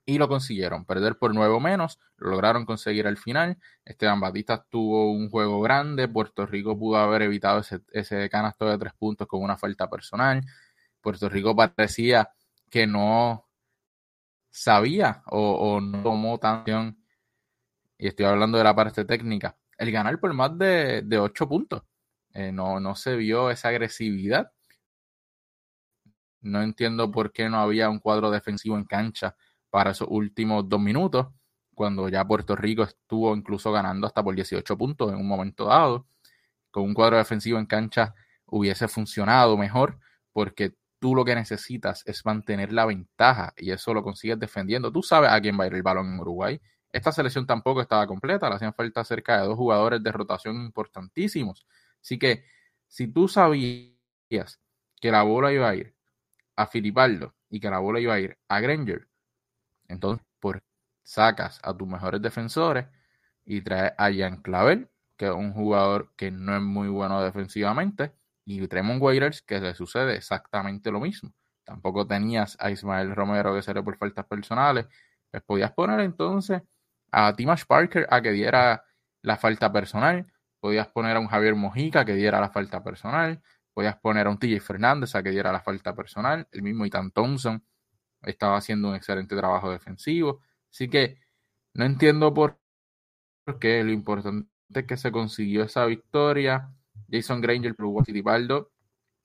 Y 0.09 0.17
lo 0.19 0.29
consiguieron, 0.29 0.85
perder 0.85 1.17
por 1.17 1.35
nueve 1.35 1.53
o 1.53 1.59
menos, 1.59 1.99
lo 2.15 2.29
lograron 2.29 2.65
conseguir 2.65 3.07
al 3.07 3.17
final. 3.17 3.57
Esteban 3.83 4.21
Batista 4.21 4.65
tuvo 4.69 5.11
un 5.11 5.29
juego 5.29 5.59
grande, 5.59 6.07
Puerto 6.07 6.45
Rico 6.45 6.79
pudo 6.79 6.95
haber 6.95 7.23
evitado 7.23 7.59
ese, 7.59 7.81
ese 7.91 8.29
canasto 8.29 8.65
de 8.69 8.77
tres 8.77 8.93
puntos 8.93 9.27
con 9.27 9.41
una 9.43 9.57
falta 9.57 9.89
personal. 9.89 10.41
Puerto 11.01 11.27
Rico 11.27 11.53
parecía 11.57 12.29
que 12.69 12.87
no 12.87 13.49
sabía 14.49 15.23
o, 15.27 15.81
no 15.81 16.01
tomó 16.03 16.35
atención, 16.35 16.97
y 17.97 18.07
estoy 18.07 18.27
hablando 18.27 18.57
de 18.57 18.63
la 18.63 18.75
parte 18.75 19.05
técnica, 19.05 19.57
el 19.77 19.91
ganar 19.91 20.19
por 20.19 20.33
más 20.33 20.57
de, 20.57 21.01
de 21.03 21.19
8 21.19 21.49
puntos. 21.49 21.83
Eh, 22.33 22.51
no, 22.51 22.79
no 22.79 22.95
se 22.95 23.15
vio 23.17 23.51
esa 23.51 23.69
agresividad. 23.69 24.51
No 26.41 26.61
entiendo 26.61 27.11
por 27.11 27.31
qué 27.33 27.49
no 27.49 27.59
había 27.59 27.89
un 27.89 27.99
cuadro 27.99 28.31
defensivo 28.31 28.77
en 28.77 28.85
cancha 28.85 29.35
para 29.77 29.91
esos 29.91 30.07
últimos 30.09 30.67
dos 30.67 30.79
minutos, 30.81 31.27
cuando 31.75 32.09
ya 32.09 32.25
Puerto 32.25 32.55
Rico 32.55 32.81
estuvo 32.81 33.35
incluso 33.35 33.71
ganando 33.71 34.07
hasta 34.07 34.23
por 34.23 34.33
18 34.33 34.75
puntos 34.75 35.13
en 35.13 35.19
un 35.19 35.27
momento 35.27 35.65
dado. 35.65 36.07
Con 36.71 36.81
un 36.81 36.95
cuadro 36.95 37.17
defensivo 37.17 37.59
en 37.59 37.67
cancha 37.67 38.15
hubiese 38.47 38.87
funcionado 38.87 39.55
mejor, 39.55 39.99
porque 40.33 40.73
tú 40.97 41.13
lo 41.13 41.23
que 41.23 41.35
necesitas 41.35 42.01
es 42.07 42.25
mantener 42.25 42.73
la 42.73 42.87
ventaja 42.87 43.53
y 43.55 43.69
eso 43.69 43.93
lo 43.93 44.01
consigues 44.01 44.39
defendiendo. 44.39 44.91
Tú 44.91 45.03
sabes 45.03 45.29
a 45.31 45.39
quién 45.39 45.59
va 45.59 45.65
a 45.65 45.67
ir 45.67 45.75
el 45.75 45.83
balón 45.83 46.11
en 46.11 46.19
Uruguay. 46.21 46.59
Esta 46.91 47.11
selección 47.11 47.45
tampoco 47.45 47.79
estaba 47.79 48.07
completa, 48.07 48.49
le 48.49 48.55
hacían 48.55 48.73
falta 48.73 49.03
cerca 49.03 49.39
de 49.39 49.45
dos 49.45 49.57
jugadores 49.57 50.01
de 50.01 50.11
rotación 50.11 50.55
importantísimos. 50.55 51.67
Así 52.01 52.17
que 52.17 52.45
si 52.87 53.09
tú 53.09 53.27
sabías 53.27 54.59
que 54.99 55.11
la 55.11 55.21
bola 55.21 55.53
iba 55.53 55.69
a 55.69 55.75
ir 55.75 55.93
a 56.55 56.65
Filipaldo 56.65 57.35
y 57.47 57.59
que 57.59 57.69
la 57.69 57.77
bola 57.77 57.99
iba 57.99 58.15
a 58.15 58.19
ir 58.19 58.39
a 58.47 58.59
Granger, 58.59 59.07
entonces 59.87 60.25
por, 60.39 60.61
sacas 61.03 61.59
a 61.63 61.75
tus 61.75 61.87
mejores 61.87 62.21
defensores 62.21 62.87
y 63.45 63.61
traes 63.61 63.93
a 63.97 64.11
Jan 64.13 64.41
Clavel, 64.41 64.89
que 65.15 65.27
es 65.27 65.33
un 65.33 65.53
jugador 65.53 66.13
que 66.15 66.31
no 66.31 66.55
es 66.55 66.61
muy 66.61 66.89
bueno 66.89 67.21
defensivamente, 67.23 68.13
y 68.45 68.65
Tremont 68.67 69.01
Waiters, 69.01 69.41
que 69.41 69.59
le 69.59 69.73
sucede 69.75 70.15
exactamente 70.15 70.91
lo 70.91 70.99
mismo. 70.99 71.33
Tampoco 71.63 72.07
tenías 72.07 72.55
a 72.61 72.71
Ismael 72.71 73.13
Romero 73.13 73.53
que 73.53 73.61
salió 73.61 73.83
por 73.83 73.97
faltas 73.97 74.25
personales. 74.25 74.87
Pues 75.29 75.43
podías 75.43 75.73
poner 75.73 75.99
entonces 75.99 76.61
a 77.11 77.33
Timash 77.35 77.65
Parker 77.65 78.07
a 78.09 78.21
que 78.21 78.31
diera 78.31 78.85
la 79.21 79.35
falta 79.35 79.71
personal. 79.71 80.25
Podías 80.61 80.87
poner 80.87 81.17
a 81.17 81.19
un 81.19 81.27
Javier 81.27 81.55
Mojica 81.55 82.05
que 82.05 82.13
diera 82.13 82.39
la 82.39 82.49
falta 82.49 82.81
personal. 82.83 83.41
Podías 83.73 83.97
poner 83.97 84.27
a 84.27 84.29
un 84.29 84.39
TJ 84.39 84.61
Fernández 84.61 85.13
a 85.15 85.23
que 85.23 85.31
diera 85.31 85.51
la 85.51 85.59
falta 85.59 85.93
personal. 85.93 86.47
El 86.53 86.63
mismo 86.63 86.85
Ethan 86.85 87.11
Thompson 87.11 87.61
estaba 88.23 88.57
haciendo 88.57 88.89
un 88.89 88.95
excelente 88.95 89.35
trabajo 89.35 89.71
defensivo. 89.71 90.41
Así 90.71 90.89
que 90.89 91.19
no 91.73 91.85
entiendo 91.85 92.33
por 92.33 92.59
qué. 93.59 93.83
Lo 93.83 93.91
importante 93.91 94.49
es 94.73 94.85
que 94.85 94.97
se 94.97 95.11
consiguió 95.11 95.63
esa 95.63 95.85
victoria. 95.85 96.71
Jason 97.09 97.41
Granger, 97.41 97.75
Pro 97.75 97.93
Baldo 98.23 98.71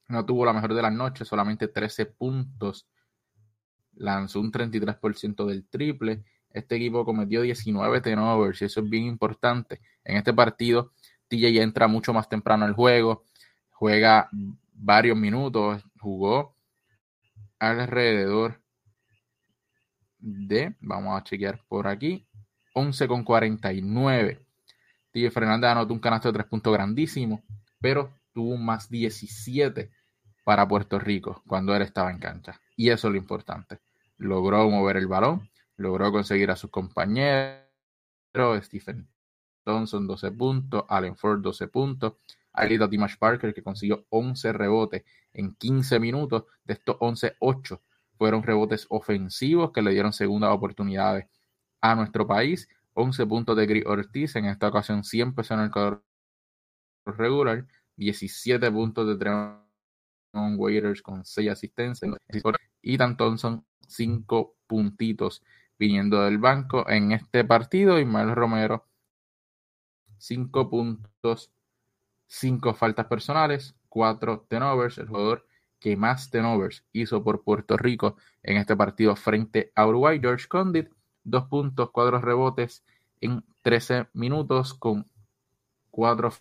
no 0.08 0.24
tuvo 0.24 0.44
la 0.44 0.52
mejor 0.52 0.74
de 0.74 0.82
las 0.82 0.92
noches, 0.92 1.26
solamente 1.26 1.68
13 1.68 2.06
puntos. 2.06 2.86
Lanzó 3.94 4.40
un 4.40 4.52
33% 4.52 5.46
del 5.46 5.66
triple. 5.66 6.24
Este 6.50 6.76
equipo 6.76 7.04
cometió 7.04 7.42
19 7.42 8.00
turnovers 8.00 8.62
y 8.62 8.66
eso 8.66 8.80
es 8.80 8.90
bien 8.90 9.04
importante. 9.04 9.80
En 10.04 10.18
este 10.18 10.32
partido, 10.32 10.92
TJ 11.28 11.62
entra 11.62 11.88
mucho 11.88 12.12
más 12.12 12.28
temprano 12.28 12.66
al 12.66 12.74
juego, 12.74 13.24
juega 13.70 14.28
varios 14.74 15.16
minutos, 15.16 15.82
jugó 15.98 16.56
alrededor 17.58 18.61
de, 20.22 20.74
vamos 20.80 21.20
a 21.20 21.24
chequear 21.24 21.60
por 21.68 21.86
aquí, 21.86 22.26
11 22.74 23.08
con 23.08 23.24
49. 23.24 24.40
TJ 25.12 25.30
Fernández 25.30 25.70
anotó 25.70 25.92
un 25.92 26.00
canasto 26.00 26.28
de 26.28 26.38
3 26.38 26.46
puntos 26.46 26.72
grandísimo 26.72 27.42
pero 27.82 28.14
tuvo 28.32 28.56
más 28.56 28.88
17 28.88 29.90
para 30.44 30.66
Puerto 30.66 30.98
Rico 30.98 31.42
cuando 31.46 31.76
él 31.76 31.82
estaba 31.82 32.10
en 32.10 32.18
cancha. 32.18 32.58
Y 32.76 32.88
eso 32.88 33.08
es 33.08 33.12
lo 33.12 33.18
importante. 33.18 33.80
Logró 34.16 34.70
mover 34.70 34.96
el 34.96 35.08
balón, 35.08 35.50
logró 35.76 36.10
conseguir 36.12 36.50
a 36.50 36.56
sus 36.56 36.70
compañeros, 36.70 37.60
Stephen 38.62 39.08
Thompson 39.64 40.06
12 40.06 40.30
puntos, 40.30 40.84
Allen 40.88 41.16
Ford 41.16 41.40
12 41.40 41.68
puntos, 41.68 42.14
Alita 42.52 42.88
Timash 42.88 43.16
Parker 43.18 43.52
que 43.52 43.62
consiguió 43.62 44.06
11 44.10 44.52
rebotes 44.52 45.04
en 45.32 45.54
15 45.54 45.98
minutos, 45.98 46.44
de 46.64 46.74
estos 46.74 46.96
11, 47.00 47.36
8 47.40 47.82
fueron 48.22 48.44
rebotes 48.44 48.86
ofensivos 48.88 49.72
que 49.72 49.82
le 49.82 49.90
dieron 49.90 50.12
segundas 50.12 50.52
oportunidades 50.52 51.26
a 51.80 51.96
nuestro 51.96 52.24
país, 52.24 52.68
11 52.94 53.26
puntos 53.26 53.56
de 53.56 53.66
Gris 53.66 53.84
Ortiz, 53.84 54.36
en 54.36 54.44
esta 54.44 54.68
ocasión 54.68 55.02
siempre 55.02 55.42
son 55.42 55.58
el 55.58 55.72
cuadro 55.72 56.04
regular, 57.04 57.66
17 57.96 58.70
puntos 58.70 59.08
de 59.08 59.16
Tremont 59.16 60.56
Waiters 60.56 61.02
con 61.02 61.24
6 61.24 61.50
asistencias. 61.50 62.14
Y 62.80 62.96
Thompson, 62.96 63.66
5 63.88 64.56
puntitos 64.68 65.42
viniendo 65.76 66.22
del 66.22 66.38
banco 66.38 66.88
en 66.88 67.10
este 67.10 67.44
partido. 67.44 67.98
y 67.98 68.04
Mal 68.04 68.36
Romero, 68.36 68.86
5 70.18 70.70
puntos, 70.70 71.50
5 72.28 72.72
faltas 72.74 73.06
personales, 73.06 73.74
4 73.88 74.46
tenovers. 74.48 74.98
El 74.98 75.08
jugador 75.08 75.44
que 75.82 75.96
más 75.96 76.30
tenovers 76.30 76.84
hizo 76.92 77.24
por 77.24 77.42
Puerto 77.42 77.76
Rico 77.76 78.16
en 78.44 78.56
este 78.56 78.76
partido 78.76 79.16
frente 79.16 79.72
a 79.74 79.84
Uruguay, 79.84 80.20
George 80.20 80.46
Condit, 80.46 80.88
2 81.24 81.48
puntos, 81.48 81.90
4 81.90 82.20
rebotes 82.20 82.84
en 83.20 83.44
13 83.62 84.06
minutos 84.12 84.74
con 84.74 85.10
4 85.90 86.32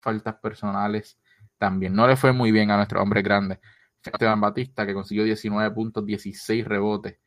faltas 0.00 0.34
personales 0.36 1.18
también. 1.56 1.94
No 1.94 2.06
le 2.06 2.16
fue 2.16 2.34
muy 2.34 2.52
bien 2.52 2.70
a 2.70 2.76
nuestro 2.76 3.02
hombre 3.02 3.22
grande. 3.22 3.58
Esteban 4.04 4.40
Batista, 4.40 4.84
que 4.84 4.92
consiguió 4.92 5.24
19 5.24 5.74
puntos, 5.74 6.04
16 6.04 6.66
rebotes, 6.66 7.18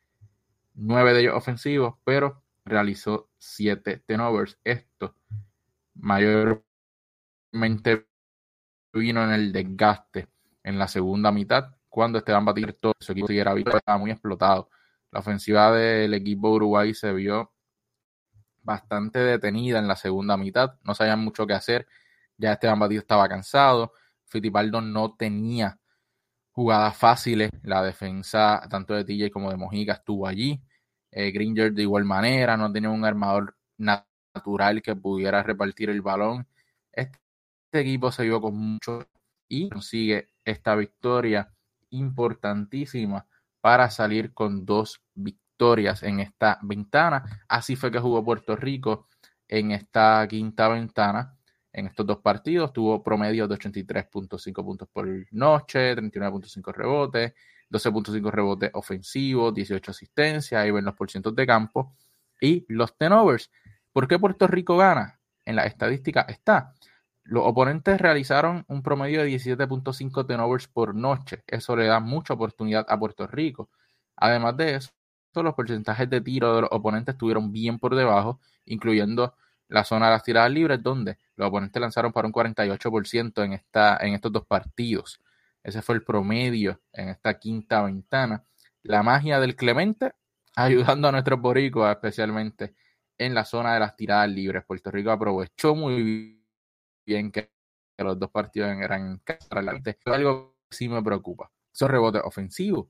9 0.74 1.12
de 1.12 1.20
ellos 1.22 1.34
ofensivos, 1.34 1.96
pero 2.04 2.40
realizó 2.64 3.30
7 3.38 4.04
tenovers. 4.06 4.60
Esto 4.62 5.16
mayormente 5.94 6.62
vino 8.92 9.24
en 9.24 9.30
el 9.30 9.52
desgaste 9.52 10.28
en 10.64 10.78
la 10.78 10.88
segunda 10.88 11.30
mitad, 11.30 11.76
cuando 11.88 12.18
Esteban 12.18 12.44
Batir 12.44 12.72
todo 12.80 12.94
su 12.98 13.12
equipo 13.12 13.28
siguiera 13.28 13.54
vivo, 13.54 13.76
estaba 13.76 13.98
muy 13.98 14.10
explotado. 14.10 14.70
La 15.12 15.20
ofensiva 15.20 15.70
del 15.70 16.14
equipo 16.14 16.50
Uruguay 16.50 16.92
se 16.94 17.12
vio 17.12 17.52
bastante 18.62 19.20
detenida 19.20 19.78
en 19.78 19.86
la 19.86 19.94
segunda 19.94 20.36
mitad, 20.36 20.74
no 20.82 20.94
sabían 20.94 21.20
mucho 21.20 21.46
qué 21.46 21.52
hacer, 21.52 21.86
ya 22.36 22.54
Esteban 22.54 22.78
Batir 22.80 22.98
estaba 22.98 23.28
cansado, 23.28 23.92
Fittipaldo 24.24 24.80
no 24.80 25.14
tenía 25.14 25.78
jugadas 26.50 26.96
fáciles, 26.96 27.50
la 27.62 27.82
defensa 27.82 28.66
tanto 28.70 28.94
de 28.94 29.04
TJ 29.04 29.30
como 29.30 29.50
de 29.50 29.56
Mojica 29.56 29.92
estuvo 29.92 30.26
allí, 30.26 30.62
eh, 31.10 31.30
Gringer 31.30 31.72
de 31.72 31.82
igual 31.82 32.04
manera, 32.04 32.56
no 32.56 32.72
tenía 32.72 32.90
un 32.90 33.04
armador 33.04 33.56
natural 33.76 34.82
que 34.82 34.96
pudiera 34.96 35.42
repartir 35.42 35.90
el 35.90 36.02
balón. 36.02 36.46
Este 36.92 37.18
equipo 37.72 38.10
se 38.10 38.24
vio 38.24 38.40
con 38.40 38.56
mucho 38.56 39.06
y 39.48 39.68
consigue 39.68 40.33
esta 40.44 40.74
victoria 40.74 41.52
importantísima 41.90 43.26
para 43.60 43.90
salir 43.90 44.34
con 44.34 44.64
dos 44.64 45.02
victorias 45.14 46.02
en 46.02 46.20
esta 46.20 46.58
ventana. 46.62 47.44
Así 47.48 47.76
fue 47.76 47.90
que 47.90 47.98
jugó 47.98 48.24
Puerto 48.24 48.56
Rico 48.56 49.08
en 49.48 49.70
esta 49.70 50.26
quinta 50.28 50.68
ventana. 50.68 51.36
En 51.72 51.86
estos 51.86 52.06
dos 52.06 52.18
partidos 52.18 52.72
tuvo 52.72 53.02
promedio 53.02 53.48
de 53.48 53.56
83.5 53.56 54.64
puntos 54.64 54.88
por 54.92 55.08
noche, 55.32 55.96
39.5 55.96 56.72
rebotes, 56.72 57.34
12.5 57.70 58.30
rebotes 58.30 58.70
ofensivos, 58.74 59.52
18 59.54 59.90
asistencias, 59.90 60.62
ahí 60.62 60.70
ven 60.70 60.84
los 60.84 60.94
porcientos 60.94 61.34
de 61.34 61.46
campo 61.46 61.96
y 62.40 62.64
los 62.68 62.96
tenovers. 62.96 63.50
¿Por 63.92 64.06
qué 64.06 64.18
Puerto 64.18 64.46
Rico 64.46 64.76
gana? 64.76 65.20
En 65.44 65.56
la 65.56 65.64
estadística 65.64 66.22
está. 66.22 66.72
Los 67.24 67.42
oponentes 67.46 68.00
realizaron 68.00 68.64
un 68.68 68.82
promedio 68.82 69.22
de 69.22 69.28
17.5 69.28 70.26
turnovers 70.26 70.68
por 70.68 70.94
noche. 70.94 71.42
Eso 71.46 71.74
le 71.74 71.86
da 71.86 71.98
mucha 71.98 72.34
oportunidad 72.34 72.84
a 72.88 72.98
Puerto 72.98 73.26
Rico. 73.26 73.70
Además 74.16 74.56
de 74.58 74.76
eso, 74.76 74.90
los 75.34 75.54
porcentajes 75.54 76.08
de 76.08 76.20
tiro 76.20 76.54
de 76.54 76.60
los 76.62 76.70
oponentes 76.70 77.14
estuvieron 77.14 77.50
bien 77.50 77.78
por 77.78 77.94
debajo, 77.96 78.40
incluyendo 78.66 79.34
la 79.68 79.84
zona 79.84 80.06
de 80.06 80.12
las 80.12 80.22
tiradas 80.22 80.50
libres, 80.50 80.82
donde 80.82 81.18
los 81.36 81.48
oponentes 81.48 81.80
lanzaron 81.80 82.12
para 82.12 82.28
un 82.28 82.32
48% 82.32 83.42
en, 83.42 83.54
esta, 83.54 83.96
en 84.00 84.14
estos 84.14 84.30
dos 84.30 84.46
partidos. 84.46 85.20
Ese 85.62 85.80
fue 85.80 85.94
el 85.94 86.04
promedio 86.04 86.80
en 86.92 87.08
esta 87.08 87.38
quinta 87.38 87.82
ventana. 87.82 88.44
La 88.82 89.02
magia 89.02 89.40
del 89.40 89.56
Clemente 89.56 90.12
ayudando 90.56 91.08
a 91.08 91.12
nuestros 91.12 91.40
boricuas, 91.40 91.96
especialmente 91.96 92.74
en 93.16 93.34
la 93.34 93.44
zona 93.44 93.74
de 93.74 93.80
las 93.80 93.96
tiradas 93.96 94.28
libres. 94.28 94.64
Puerto 94.64 94.90
Rico 94.90 95.10
aprovechó 95.10 95.74
muy 95.74 96.43
bien 97.04 97.30
que, 97.30 97.50
los 97.98 98.18
dos 98.18 98.30
partidos 98.30 98.70
eran 98.70 99.22
adelante. 99.50 99.98
Algo 100.06 100.56
que 100.68 100.76
sí 100.76 100.88
me 100.88 101.02
preocupa. 101.02 101.50
Esos 101.72 101.88
rebotes 101.88 102.22
ofensivos. 102.24 102.88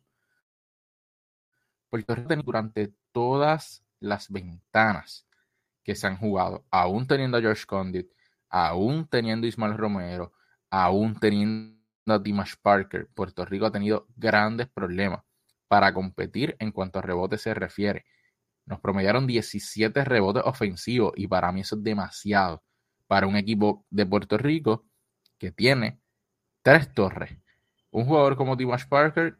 Puerto 1.90 2.14
Rico 2.14 2.42
durante 2.42 2.94
todas 3.12 3.85
las 4.00 4.30
ventanas 4.30 5.26
que 5.83 5.94
se 5.94 6.06
han 6.06 6.16
jugado, 6.16 6.64
aún 6.71 7.06
teniendo 7.06 7.37
a 7.37 7.40
George 7.40 7.66
Condit, 7.66 8.11
aún 8.49 9.06
teniendo 9.06 9.44
a 9.44 9.49
Ismael 9.49 9.76
Romero, 9.76 10.33
aún 10.71 11.14
teniendo 11.21 11.78
a 12.06 12.18
Dimash 12.18 12.54
Parker, 12.61 13.09
Puerto 13.14 13.44
Rico 13.44 13.66
ha 13.66 13.71
tenido 13.71 14.06
grandes 14.16 14.68
problemas 14.68 15.23
para 15.68 15.92
competir 15.92 16.56
en 16.59 16.73
cuanto 16.73 16.99
a 16.99 17.02
rebotes 17.02 17.42
se 17.42 17.54
refiere. 17.54 18.06
Nos 18.66 18.80
promediaron 18.80 19.26
17 19.26 20.04
rebotes 20.04 20.42
ofensivos 20.47 21.12
y 21.16 21.28
para 21.28 21.52
mí 21.52 21.61
eso 21.61 21.76
es 21.76 21.85
demasiado 21.85 22.62
para 23.14 23.28
un 23.28 23.37
equipo 23.37 23.87
de 23.90 24.06
Puerto 24.06 24.37
Rico 24.37 24.87
que 25.38 25.52
tiene 25.52 26.00
tres 26.62 26.93
torres. 26.93 27.39
Un 27.93 28.06
jugador 28.06 28.34
como 28.36 28.56
Dimash 28.56 28.89
Parker, 28.89 29.39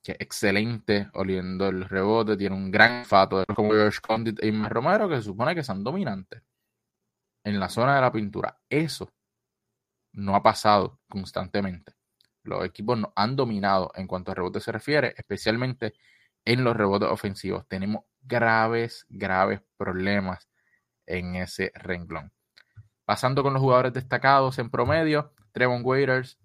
que 0.00 0.12
es 0.12 0.18
excelente 0.20 1.10
oliendo 1.14 1.66
el 1.66 1.84
rebote, 1.84 2.36
tiene 2.36 2.54
un 2.54 2.70
gran 2.70 3.04
fato, 3.06 3.44
como 3.56 3.72
George 3.72 3.98
Condit 4.00 4.38
y 4.40 4.52
Romero, 4.52 5.08
que 5.08 5.16
se 5.16 5.22
supone 5.22 5.52
que 5.52 5.64
son 5.64 5.82
dominantes 5.82 6.44
en 7.42 7.58
la 7.58 7.68
zona 7.68 7.96
de 7.96 8.02
la 8.02 8.12
pintura. 8.12 8.56
Eso 8.68 9.12
no 10.12 10.36
ha 10.36 10.42
pasado 10.44 11.00
constantemente. 11.08 11.94
Los 12.44 12.64
equipos 12.64 12.96
no 12.96 13.12
han 13.16 13.34
dominado 13.34 13.90
en 13.96 14.06
cuanto 14.06 14.30
a 14.30 14.36
rebote 14.36 14.60
se 14.60 14.70
refiere, 14.70 15.12
especialmente 15.16 15.94
en 16.44 16.62
los 16.62 16.76
rebotes 16.76 17.08
ofensivos. 17.08 17.66
Tenemos 17.66 18.04
graves, 18.22 19.06
graves 19.08 19.60
problemas 19.76 20.48
en 21.04 21.34
ese 21.34 21.72
renglón. 21.74 22.33
Pasando 23.04 23.42
con 23.42 23.52
los 23.52 23.60
jugadores 23.60 23.92
destacados 23.92 24.58
en 24.58 24.70
promedio, 24.70 25.32
Trevon 25.52 25.82
Waiters, 25.84 26.38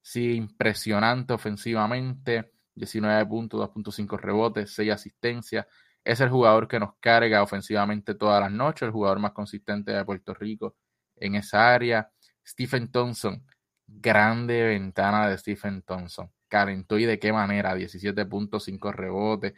sí, 0.00 0.34
impresionante 0.34 1.34
ofensivamente, 1.34 2.52
19 2.74 3.26
puntos, 3.26 3.60
2.5 3.60 4.18
rebotes, 4.18 4.74
6 4.74 4.92
asistencias. 4.92 5.66
Es 6.04 6.20
el 6.20 6.30
jugador 6.30 6.68
que 6.68 6.80
nos 6.80 6.94
carga 7.00 7.42
ofensivamente 7.42 8.14
todas 8.14 8.40
las 8.40 8.50
noches, 8.50 8.82
el 8.86 8.92
jugador 8.92 9.18
más 9.18 9.32
consistente 9.32 9.92
de 9.92 10.04
Puerto 10.04 10.32
Rico 10.34 10.76
en 11.16 11.34
esa 11.34 11.74
área. 11.74 12.10
Stephen 12.46 12.90
Thompson, 12.90 13.44
grande 13.86 14.62
ventana 14.64 15.28
de 15.28 15.36
Stephen 15.36 15.82
Thompson. 15.82 16.30
Calentó 16.48 16.98
y 16.98 17.04
de 17.04 17.18
qué 17.18 17.32
manera, 17.32 17.76
17.5 17.76 18.92
rebotes, 18.92 19.52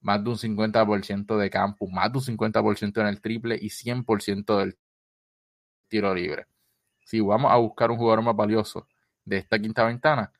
más 0.00 0.24
de 0.24 0.30
un 0.30 0.36
50% 0.36 1.36
de 1.36 1.50
campo, 1.50 1.88
más 1.88 2.10
de 2.10 2.18
un 2.18 2.24
50% 2.24 3.00
en 3.00 3.06
el 3.06 3.20
triple 3.20 3.56
y 3.60 3.70
100% 3.70 4.58
del 4.58 4.76
tiro 5.92 6.14
libre. 6.14 6.46
Si 7.04 7.20
vamos 7.20 7.52
a 7.52 7.56
buscar 7.56 7.90
un 7.90 7.98
jugador 7.98 8.22
más 8.22 8.34
valioso 8.34 8.88
de 9.26 9.36
esta 9.36 9.58
quinta 9.58 9.84
ventana, 9.84 10.32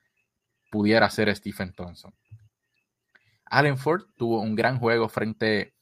pudiera 0.70 1.10
ser 1.10 1.34
Stephen 1.36 1.74
Thompson. 1.74 2.14
Allen 3.44 3.76
Ford 3.76 4.04
tuvo 4.16 4.40
un 4.40 4.54
gran 4.54 4.78
juego 4.78 5.10
frente 5.10 5.74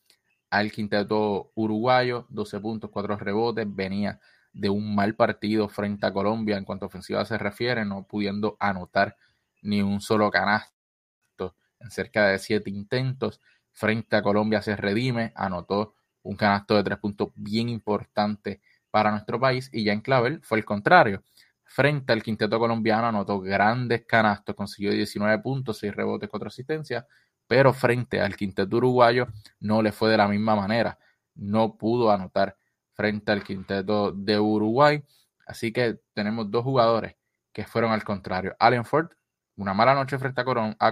al 0.50 0.72
quinteto 0.72 1.52
uruguayo, 1.54 2.26
12 2.30 2.58
puntos, 2.58 2.90
4 2.90 3.16
rebotes, 3.16 3.64
venía 3.68 4.18
de 4.52 4.68
un 4.68 4.92
mal 4.92 5.14
partido 5.14 5.68
frente 5.68 6.04
a 6.04 6.12
Colombia 6.12 6.58
en 6.58 6.64
cuanto 6.64 6.86
a 6.86 6.88
ofensiva 6.88 7.24
se 7.24 7.38
refiere, 7.38 7.84
no 7.84 8.02
pudiendo 8.02 8.56
anotar 8.58 9.16
ni 9.62 9.82
un 9.82 10.00
solo 10.00 10.32
canasto 10.32 11.54
en 11.78 11.92
cerca 11.92 12.26
de 12.26 12.40
7 12.40 12.68
intentos. 12.70 13.40
Frente 13.70 14.16
a 14.16 14.22
Colombia 14.22 14.62
se 14.62 14.74
redime, 14.74 15.32
anotó 15.36 15.94
un 16.24 16.34
canasto 16.34 16.74
de 16.74 16.82
3 16.82 16.98
puntos 16.98 17.28
bien 17.36 17.68
importante 17.68 18.60
para 18.90 19.10
nuestro 19.10 19.38
país 19.40 19.70
y 19.72 19.84
ya 19.84 19.92
en 19.92 20.00
Clavel 20.00 20.40
fue 20.42 20.58
el 20.58 20.64
contrario. 20.64 21.22
Frente 21.64 22.12
al 22.12 22.22
quinteto 22.22 22.58
colombiano 22.58 23.06
anotó 23.06 23.40
grandes 23.40 24.04
canastos, 24.04 24.56
consiguió 24.56 24.90
19 24.90 25.38
puntos, 25.38 25.78
6 25.78 25.94
rebotes, 25.94 26.28
4 26.28 26.48
asistencias, 26.48 27.04
pero 27.46 27.72
frente 27.72 28.20
al 28.20 28.36
quinteto 28.36 28.76
uruguayo 28.76 29.28
no 29.60 29.82
le 29.82 29.92
fue 29.92 30.10
de 30.10 30.16
la 30.16 30.28
misma 30.28 30.56
manera. 30.56 30.98
No 31.34 31.76
pudo 31.76 32.10
anotar 32.10 32.56
frente 32.92 33.32
al 33.32 33.42
quinteto 33.42 34.12
de 34.12 34.38
Uruguay. 34.38 35.02
Así 35.46 35.72
que 35.72 35.98
tenemos 36.12 36.50
dos 36.50 36.64
jugadores 36.64 37.16
que 37.52 37.64
fueron 37.64 37.92
al 37.92 38.04
contrario. 38.04 38.54
Allen 38.58 38.84
Ford, 38.84 39.10
una 39.56 39.74
mala 39.74 39.94
noche 39.94 40.18
frente 40.18 40.40
a, 40.40 40.44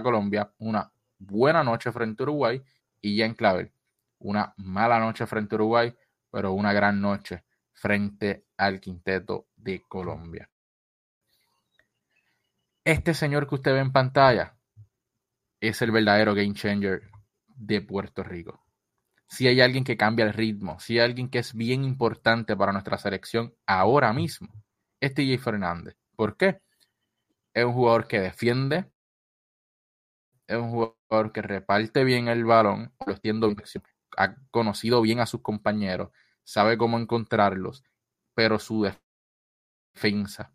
Colombia, 0.03 0.51
una 0.57 0.91
buena 1.17 1.63
noche 1.63 1.91
frente 1.91 2.23
a 2.23 2.25
Uruguay. 2.25 2.61
Y 3.01 3.15
Jen 3.17 3.35
Clavel, 3.35 3.71
una 4.19 4.53
mala 4.57 4.99
noche 4.99 5.25
frente 5.27 5.55
a 5.55 5.57
Uruguay, 5.57 5.95
pero 6.31 6.51
una 6.53 6.73
gran 6.73 6.99
noche 6.99 7.43
frente 7.79 8.45
al 8.57 8.81
quinteto 8.81 9.47
de 9.55 9.81
Colombia. 9.87 10.49
Este 12.83 13.13
señor 13.13 13.47
que 13.47 13.55
usted 13.55 13.71
ve 13.71 13.79
en 13.79 13.93
pantalla 13.93 14.57
es 15.61 15.81
el 15.81 15.91
verdadero 15.91 16.35
game 16.35 16.53
changer 16.53 17.09
de 17.47 17.81
Puerto 17.81 18.21
Rico. 18.21 18.65
Si 19.29 19.47
hay 19.47 19.61
alguien 19.61 19.85
que 19.85 19.95
cambia 19.95 20.25
el 20.25 20.33
ritmo, 20.33 20.77
si 20.79 20.99
hay 20.99 21.05
alguien 21.05 21.29
que 21.29 21.39
es 21.39 21.53
bien 21.53 21.85
importante 21.85 22.57
para 22.57 22.73
nuestra 22.73 22.97
selección 22.97 23.55
ahora 23.65 24.11
mismo, 24.11 24.49
es 24.99 25.13
TJ 25.13 25.37
Fernández. 25.37 25.95
¿Por 26.17 26.35
qué? 26.35 26.61
Es 27.53 27.63
un 27.63 27.73
jugador 27.73 28.07
que 28.07 28.19
defiende, 28.19 28.91
es 30.47 30.57
un 30.57 30.69
jugador 30.69 31.31
que 31.31 31.41
reparte 31.41 32.03
bien 32.03 32.27
el 32.27 32.43
balón, 32.43 32.93
ha 34.17 34.35
conocido 34.51 35.01
bien 35.01 35.19
a 35.21 35.25
sus 35.25 35.41
compañeros, 35.41 36.09
sabe 36.49 36.79
cómo 36.79 36.97
encontrarlos, 36.97 37.83
pero 38.33 38.57
su 38.57 38.89
defensa, 39.93 40.51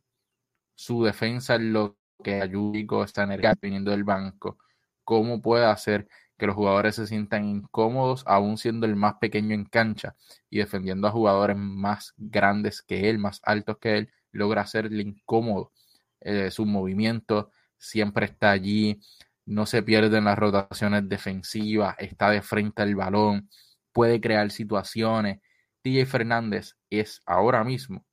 su 0.74 1.04
defensa 1.04 1.54
es 1.54 1.60
lo 1.60 1.96
que 2.20 2.42
ayuda 2.42 2.84
con 2.84 3.04
esta 3.04 3.22
energía 3.22 3.54
viniendo 3.62 3.92
del 3.92 4.02
banco, 4.02 4.58
cómo 5.04 5.40
puede 5.40 5.66
hacer 5.66 6.08
que 6.36 6.48
los 6.48 6.56
jugadores 6.56 6.96
se 6.96 7.06
sientan 7.06 7.44
incómodos, 7.44 8.24
aún 8.26 8.58
siendo 8.58 8.86
el 8.86 8.96
más 8.96 9.14
pequeño 9.20 9.54
en 9.54 9.66
cancha 9.66 10.16
y 10.50 10.58
defendiendo 10.58 11.06
a 11.06 11.12
jugadores 11.12 11.56
más 11.56 12.12
grandes 12.16 12.82
que 12.82 13.08
él, 13.08 13.18
más 13.20 13.40
altos 13.44 13.78
que 13.78 13.98
él, 13.98 14.10
logra 14.32 14.62
hacerle 14.62 15.00
incómodo. 15.00 15.70
Eh, 16.18 16.50
su 16.50 16.66
movimiento 16.66 17.52
siempre 17.78 18.26
está 18.26 18.50
allí, 18.50 19.00
no 19.46 19.64
se 19.64 19.84
pierde 19.84 20.18
en 20.18 20.24
las 20.24 20.38
rotaciones 20.40 21.08
defensivas, 21.08 21.94
está 22.00 22.30
de 22.30 22.42
frente 22.42 22.82
al 22.82 22.96
balón, 22.96 23.48
puede 23.92 24.20
crear 24.20 24.50
situaciones, 24.50 25.38
TJ 25.84 26.06
Fernández 26.06 26.78
es 26.88 27.20
ahora 27.26 27.62
mismo 27.62 28.06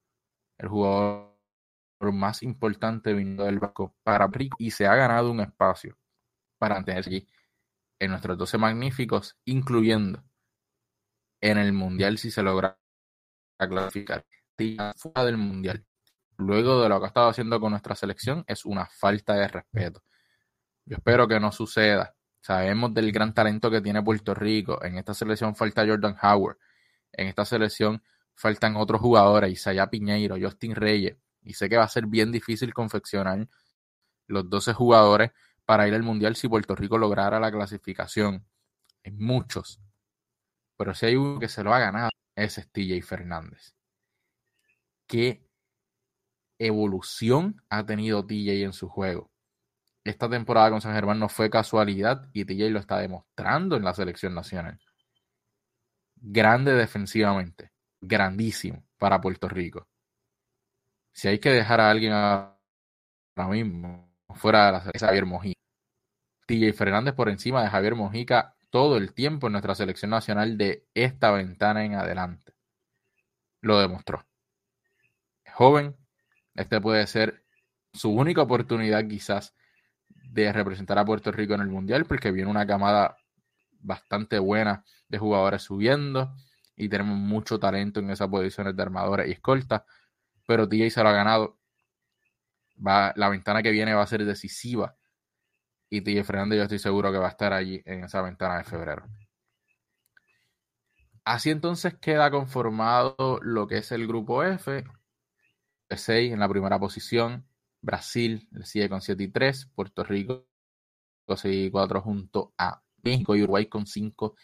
el 0.58 0.68
jugador 0.68 1.32
más 2.02 2.44
importante 2.44 3.14
vino 3.14 3.46
del 3.46 3.60
banco 3.60 3.96
para 4.04 4.28
Rico 4.28 4.58
y 4.60 4.72
se 4.72 4.88
ha 4.88 4.96
ganado 4.96 5.32
un 5.32 5.40
espacio 5.40 5.98
para 6.58 6.84
tener 6.84 7.06
allí 7.08 7.26
en 7.98 8.12
nuestros 8.12 8.38
12 8.38 8.58
magníficos, 8.58 9.38
incluyendo 9.46 10.22
en 11.40 11.58
el 11.58 11.72
Mundial 11.72 12.18
si 12.18 12.30
se 12.30 12.44
logra 12.44 12.78
clasificar. 13.58 14.26
Fuera 14.98 15.24
del 15.26 15.38
Mundial, 15.38 15.86
luego 16.38 16.82
de 16.82 16.90
lo 16.90 17.00
que 17.00 17.06
ha 17.06 17.08
estado 17.08 17.30
haciendo 17.30 17.60
con 17.62 17.72
nuestra 17.72 17.96
selección, 17.96 18.44
es 18.48 18.66
una 18.66 18.86
falta 18.86 19.34
de 19.36 19.48
respeto. 19.48 20.04
Yo 20.86 20.98
espero 20.98 21.28
que 21.28 21.40
no 21.40 21.52
suceda. 21.52 22.16
Sabemos 22.42 22.94
del 22.94 23.12
gran 23.12 23.34
talento 23.34 23.72
que 23.72 23.82
tiene 23.82 24.04
Puerto 24.04 24.34
Rico. 24.34 24.84
En 24.84 24.98
esta 24.98 25.14
selección 25.14 25.56
falta 25.56 25.86
Jordan 25.86 26.18
Howard. 26.22 26.58
En 27.14 27.28
esta 27.28 27.46
selección 27.46 28.02
faltan 28.34 28.76
otros 28.76 29.02
jugadores, 29.02 29.52
Isaiah 29.52 29.90
Piñeiro, 29.90 30.38
Justin 30.40 30.76
Reyes. 30.76 31.18
Y 31.44 31.54
sé 31.54 31.70
que 31.70 31.78
va 31.78 31.84
a 31.84 31.90
ser 31.90 32.06
bien 32.06 32.32
difícil 32.32 32.74
confeccionar 32.74 33.48
los 34.28 34.50
12 34.50 34.74
jugadores 34.74 35.32
para 35.66 35.88
ir 35.88 35.94
al 35.94 36.04
Mundial 36.04 36.36
si 36.36 36.48
Puerto 36.48 36.76
Rico 36.76 36.98
lograra 36.98 37.40
la 37.40 37.52
clasificación. 37.52 38.46
En 39.04 39.18
muchos. 39.18 39.80
Pero 40.78 40.94
si 40.94 41.08
hay 41.08 41.16
uno 41.16 41.40
que 41.40 41.48
se 41.48 41.64
lo 41.64 41.74
ha 41.74 41.80
ganado, 41.80 42.10
es 42.36 42.56
TJ 42.72 43.02
Fernández. 43.04 43.74
¿Qué 45.08 45.48
evolución 46.60 47.64
ha 47.70 47.86
tenido 47.86 48.26
TJ 48.26 48.64
en 48.64 48.74
su 48.74 48.88
juego? 48.88 49.32
esta 50.04 50.30
temporada 50.30 50.72
con 50.72 50.82
San 50.82 50.94
Germán 50.94 51.20
no 51.20 51.30
fue 51.30 51.50
casualidad 51.50 52.30
y 52.34 52.46
TJ 52.46 52.70
lo 52.70 52.80
está 52.80 52.98
demostrando 53.00 53.76
en 53.76 53.84
la 53.84 53.94
selección 53.94 54.34
nacional. 54.34 54.80
Grande 56.24 56.74
defensivamente, 56.74 57.72
grandísimo 58.00 58.86
para 59.00 59.20
Puerto 59.20 59.50
Rico. 59.50 59.88
Si 61.12 61.28
hay 61.28 61.40
que 61.40 61.50
dejar 61.50 61.82
a 61.82 61.90
alguien 61.90 62.14
ahora 62.14 62.60
mismo 63.50 64.14
fuera 64.36 64.68
de 64.68 64.72
la 64.72 64.82
selección, 64.82 65.08
Javier 65.08 65.26
Mojica. 65.26 65.60
TJ 66.46 66.74
Fernández 66.74 67.16
por 67.16 67.28
encima 67.28 67.64
de 67.64 67.70
Javier 67.70 67.96
Mojica 67.96 68.56
todo 68.70 68.98
el 68.98 69.14
tiempo 69.14 69.48
en 69.48 69.54
nuestra 69.54 69.74
selección 69.74 70.12
nacional 70.12 70.60
de 70.60 70.86
esta 70.94 71.32
ventana 71.32 71.84
en 71.86 71.96
adelante. 71.96 72.54
Lo 73.62 73.80
demostró. 73.80 74.24
Joven, 75.54 75.98
este 76.54 76.80
puede 76.80 77.08
ser 77.08 77.44
su 77.94 78.12
única 78.12 78.44
oportunidad 78.44 79.08
quizás 79.08 79.56
de 80.08 80.54
representar 80.54 81.00
a 81.00 81.06
Puerto 81.06 81.32
Rico 81.32 81.56
en 81.56 81.62
el 81.62 81.68
Mundial, 81.68 82.06
porque 82.06 82.32
viene 82.32 82.52
una 82.52 82.68
camada 82.68 83.18
bastante 83.80 84.38
buena 84.38 84.84
de 85.12 85.20
jugadores 85.20 85.62
subiendo 85.62 86.34
y 86.76 86.90
tenemos 86.90 87.18
mucho 87.18 87.60
talento 87.60 88.00
en 88.00 88.10
esas 88.10 88.30
posiciones 88.30 88.76
de 88.76 88.82
armadores 88.82 89.28
y 89.28 89.34
escolta, 89.34 89.86
pero 90.48 90.68
TJ 90.68 90.90
se 90.90 91.04
lo 91.04 91.10
ha 91.10 91.12
ganado. 91.12 91.60
Va, 92.76 93.14
la 93.16 93.30
ventana 93.30 93.62
que 93.62 93.72
viene 93.72 93.94
va 93.94 94.02
a 94.02 94.08
ser 94.08 94.26
decisiva 94.26 94.96
y 95.90 96.02
TJ 96.02 96.24
Fernández 96.24 96.58
yo 96.58 96.64
estoy 96.64 96.80
seguro 96.80 97.12
que 97.12 97.18
va 97.18 97.28
a 97.28 97.32
estar 97.32 97.54
allí 97.54 97.82
en 97.86 98.06
esa 98.06 98.22
ventana 98.22 98.58
de 98.58 98.64
febrero. 98.64 99.06
Así 101.26 101.52
entonces 101.52 101.94
queda 102.00 102.32
conformado 102.32 103.40
lo 103.44 103.68
que 103.68 103.78
es 103.78 103.92
el 103.92 104.08
grupo 104.08 104.44
F, 104.44 104.84
6 105.90 106.34
en 106.34 106.40
la 106.40 106.50
primera 106.50 106.80
posición, 106.80 107.46
Brasil 107.82 108.48
le 108.52 108.66
sigue 108.66 108.90
con 108.90 109.02
7 109.02 109.22
y 109.22 109.28
3, 109.28 109.72
Puerto 109.76 110.04
Rico 110.04 110.48
6 111.28 111.68
y 111.68 111.72
4 111.72 112.02
junto 112.02 112.54
a 112.58 112.82
México 113.04 113.36
y 113.36 113.44
Uruguay 113.44 113.68
con 113.68 113.86
5 113.86 114.36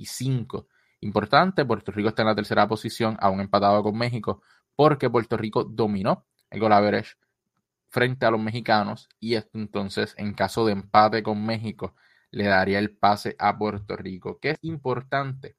y 0.00 0.06
5. 0.06 0.66
Importante, 1.00 1.64
Puerto 1.64 1.92
Rico 1.92 2.08
está 2.08 2.22
en 2.22 2.28
la 2.28 2.34
tercera 2.34 2.66
posición, 2.66 3.16
aún 3.20 3.40
empatado 3.40 3.82
con 3.82 3.96
México, 3.96 4.42
porque 4.74 5.10
Puerto 5.10 5.36
Rico 5.36 5.64
dominó 5.64 6.26
el 6.50 6.60
gol 6.60 6.72
average 6.72 7.16
frente 7.90 8.24
a 8.24 8.30
los 8.30 8.40
mexicanos 8.40 9.08
y 9.18 9.34
esto 9.34 9.58
entonces 9.58 10.14
en 10.16 10.32
caso 10.32 10.64
de 10.64 10.72
empate 10.72 11.22
con 11.22 11.44
México 11.44 11.94
le 12.30 12.44
daría 12.44 12.78
el 12.78 12.96
pase 12.96 13.36
a 13.38 13.58
Puerto 13.58 13.96
Rico, 13.96 14.38
que 14.40 14.50
es 14.50 14.58
importante 14.62 15.56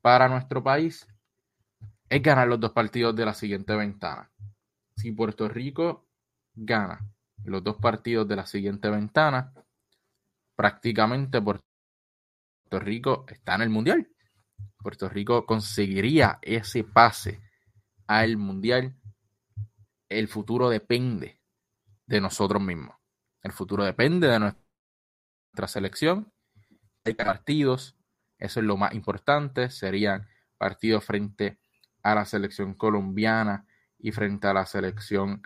para 0.00 0.28
nuestro 0.28 0.62
país, 0.62 1.06
es 2.08 2.22
ganar 2.22 2.48
los 2.48 2.60
dos 2.60 2.72
partidos 2.72 3.16
de 3.16 3.26
la 3.26 3.34
siguiente 3.34 3.74
ventana. 3.74 4.30
Si 4.96 5.12
Puerto 5.12 5.48
Rico 5.48 6.06
gana 6.54 7.00
los 7.44 7.62
dos 7.64 7.76
partidos 7.76 8.28
de 8.28 8.36
la 8.36 8.46
siguiente 8.46 8.88
ventana, 8.88 9.52
prácticamente 10.54 11.42
Puerto 11.42 11.73
Rico 12.78 13.24
está 13.28 13.54
en 13.54 13.62
el 13.62 13.70
Mundial. 13.70 14.08
Puerto 14.78 15.08
Rico 15.08 15.46
conseguiría 15.46 16.38
ese 16.42 16.84
pase 16.84 17.40
al 18.06 18.36
Mundial. 18.36 18.96
El 20.08 20.28
futuro 20.28 20.68
depende 20.68 21.40
de 22.06 22.20
nosotros 22.20 22.62
mismos. 22.62 22.96
El 23.42 23.52
futuro 23.52 23.84
depende 23.84 24.28
de 24.28 24.38
nuestra 24.38 25.68
selección. 25.68 26.32
Hay 27.04 27.14
partidos, 27.14 27.96
eso 28.38 28.60
es 28.60 28.66
lo 28.66 28.76
más 28.76 28.94
importante. 28.94 29.70
Serían 29.70 30.28
partidos 30.58 31.04
frente 31.04 31.58
a 32.02 32.14
la 32.14 32.24
selección 32.24 32.74
colombiana 32.74 33.66
y 33.98 34.12
frente 34.12 34.46
a 34.46 34.54
la 34.54 34.66
selección 34.66 35.42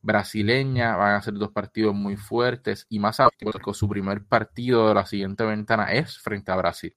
brasileña. 0.00 0.96
Van 0.96 1.14
a 1.14 1.22
ser 1.22 1.34
dos 1.34 1.50
partidos 1.52 1.94
muy 1.94 2.16
fuertes 2.16 2.86
y 2.88 2.98
más 2.98 3.20
abajo, 3.20 3.74
su 3.74 3.88
primer 3.88 4.24
partido 4.24 4.88
de 4.88 4.94
la 4.94 5.06
siguiente 5.06 5.44
ventana 5.44 5.92
es 5.92 6.18
frente 6.18 6.50
a 6.52 6.56
Brasil. 6.56 6.96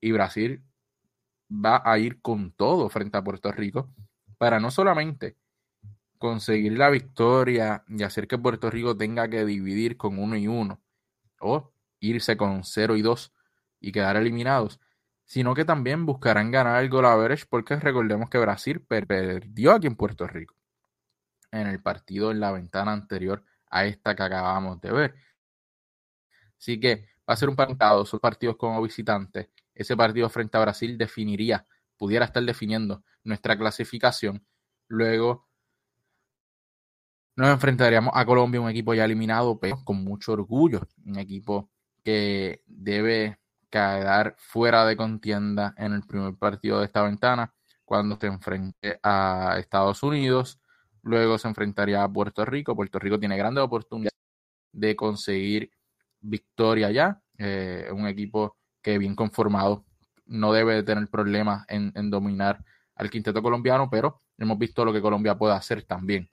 Y 0.00 0.12
Brasil 0.12 0.62
va 1.50 1.82
a 1.84 1.98
ir 1.98 2.20
con 2.20 2.52
todo 2.52 2.88
frente 2.88 3.16
a 3.18 3.24
Puerto 3.24 3.52
Rico 3.52 3.90
para 4.38 4.60
no 4.60 4.70
solamente 4.70 5.36
conseguir 6.18 6.78
la 6.78 6.90
victoria 6.90 7.84
y 7.88 8.02
hacer 8.02 8.26
que 8.26 8.38
Puerto 8.38 8.70
Rico 8.70 8.96
tenga 8.96 9.28
que 9.28 9.44
dividir 9.44 9.96
con 9.96 10.18
uno 10.18 10.36
y 10.36 10.48
uno 10.48 10.80
o 11.40 11.72
irse 12.00 12.36
con 12.36 12.64
0 12.64 12.96
y 12.96 13.02
2 13.02 13.32
y 13.80 13.92
quedar 13.92 14.16
eliminados, 14.16 14.80
sino 15.24 15.54
que 15.54 15.64
también 15.64 16.06
buscarán 16.06 16.50
ganar 16.50 16.82
el 16.82 16.90
gol 16.90 17.06
average 17.06 17.44
porque 17.48 17.76
recordemos 17.76 18.30
que 18.30 18.38
Brasil 18.38 18.80
perdió 18.80 19.72
aquí 19.72 19.86
en 19.86 19.96
Puerto 19.96 20.26
Rico 20.26 20.54
en 21.60 21.66
el 21.66 21.80
partido 21.82 22.30
en 22.30 22.40
la 22.40 22.52
ventana 22.52 22.92
anterior 22.92 23.44
a 23.70 23.86
esta 23.86 24.14
que 24.14 24.22
acabamos 24.22 24.80
de 24.80 24.92
ver. 24.92 25.14
Así 26.58 26.80
que 26.80 27.08
va 27.28 27.34
a 27.34 27.36
ser 27.36 27.48
un 27.48 27.56
partido, 27.56 28.04
son 28.06 28.20
partidos 28.20 28.56
como 28.56 28.82
visitantes. 28.82 29.48
Ese 29.74 29.96
partido 29.96 30.28
frente 30.30 30.56
a 30.56 30.60
Brasil 30.60 30.96
definiría, 30.96 31.66
pudiera 31.96 32.26
estar 32.26 32.42
definiendo 32.42 33.04
nuestra 33.24 33.56
clasificación. 33.56 34.44
Luego 34.88 35.48
nos 37.36 37.48
enfrentaríamos 37.50 38.12
a 38.14 38.24
Colombia, 38.24 38.60
un 38.60 38.70
equipo 38.70 38.94
ya 38.94 39.04
eliminado, 39.04 39.58
pero 39.58 39.82
con 39.84 40.04
mucho 40.04 40.32
orgullo. 40.32 40.86
Un 41.04 41.18
equipo 41.18 41.70
que 42.04 42.62
debe 42.66 43.38
quedar 43.70 44.36
fuera 44.38 44.86
de 44.86 44.96
contienda 44.96 45.74
en 45.76 45.94
el 45.94 46.06
primer 46.06 46.36
partido 46.36 46.78
de 46.78 46.86
esta 46.86 47.02
ventana 47.02 47.52
cuando 47.84 48.16
se 48.16 48.28
enfrente 48.28 49.00
a 49.02 49.56
Estados 49.58 50.02
Unidos 50.02 50.60
Luego 51.04 51.36
se 51.36 51.48
enfrentaría 51.48 52.02
a 52.02 52.10
Puerto 52.10 52.44
Rico. 52.46 52.74
Puerto 52.74 52.98
Rico 52.98 53.18
tiene 53.18 53.36
grandes 53.36 53.62
oportunidades 53.62 54.18
de 54.72 54.96
conseguir 54.96 55.70
victoria 56.20 56.90
ya. 56.90 57.22
Eh, 57.36 57.88
un 57.92 58.06
equipo 58.06 58.56
que 58.80 58.96
bien 58.96 59.14
conformado 59.14 59.84
no 60.24 60.52
debe 60.52 60.82
tener 60.82 61.08
problemas 61.08 61.66
en, 61.68 62.10
dominar 62.10 62.64
al 62.94 63.10
quinteto 63.10 63.42
colombiano, 63.42 63.90
pero 63.90 64.22
hemos 64.38 64.58
visto 64.58 64.82
lo 64.82 64.94
que 64.94 65.02
Colombia 65.02 65.36
puede 65.36 65.54
hacer 65.54 65.82
también. 65.82 66.30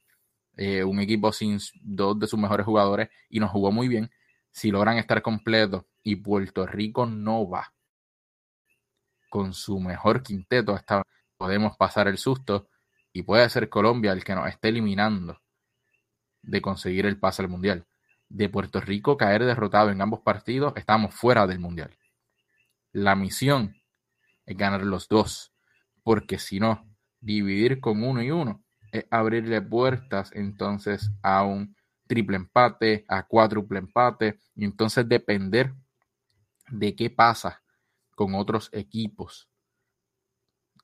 Eh, 0.56 0.86
un 0.86 1.02
equipo 1.02 1.34
sin 1.34 1.60
dos 1.82 2.18
de 2.18 2.28
sus 2.28 2.40
mejores 2.40 2.66
jugadores 2.66 3.10
y 3.30 3.42
nos 3.42 3.52
jugó 3.52 3.74
muy 3.74 3.90
bien. 3.90 4.10
Si 4.52 4.72
logran 4.72 4.98
estar 4.98 5.22
completos 5.22 5.84
y 6.02 6.16
Puerto 6.16 6.66
Rico 6.66 7.06
no 7.06 7.50
va 7.50 7.74
con 9.30 9.54
su 9.54 9.80
mejor 9.82 10.24
quinteto, 10.24 10.74
hasta 10.74 11.04
podemos 11.36 11.76
pasar 11.76 12.08
el 12.08 12.18
susto 12.18 12.70
y 13.14 13.24
puede 13.24 13.50
ser 13.50 13.70
Colombia 13.70 14.12
el 14.14 14.24
que 14.24 14.36
nos 14.36 14.48
esté 14.48 14.70
eliminando 14.70 15.42
de 16.42 16.62
conseguir 16.62 17.06
el 17.06 17.20
pase 17.20 17.42
al 17.42 17.50
Mundial. 17.50 17.86
De 18.30 18.50
Puerto 18.50 18.80
Rico 18.80 19.18
caer 19.18 19.44
derrotado 19.44 19.90
en 19.90 20.02
ambos 20.02 20.22
partidos, 20.22 20.74
estamos 20.76 21.14
fuera 21.14 21.48
del 21.48 21.60
Mundial. 21.60 21.98
La 22.94 23.16
misión 23.16 23.76
es 24.46 24.58
ganar 24.58 24.84
los 24.84 25.08
dos, 25.08 25.54
porque 26.04 26.40
si 26.40 26.60
no, 26.60 26.90
dividir 27.20 27.80
con 27.80 28.04
uno 28.04 28.22
y 28.22 28.32
uno 28.32 28.64
es 28.92 29.06
abrirle 29.10 29.62
puertas 29.62 30.32
entonces 30.34 31.12
a 31.22 31.44
un 31.44 31.76
triple 32.08 32.38
empate, 32.38 33.06
a 33.08 33.24
cuádruple 33.24 33.80
empate, 33.80 34.40
y 34.56 34.66
entonces 34.66 35.08
depender 35.08 35.74
de 36.70 36.96
qué 36.96 37.10
pasa 37.10 37.62
con 38.16 38.36
otros 38.36 38.70
equipos 38.74 39.51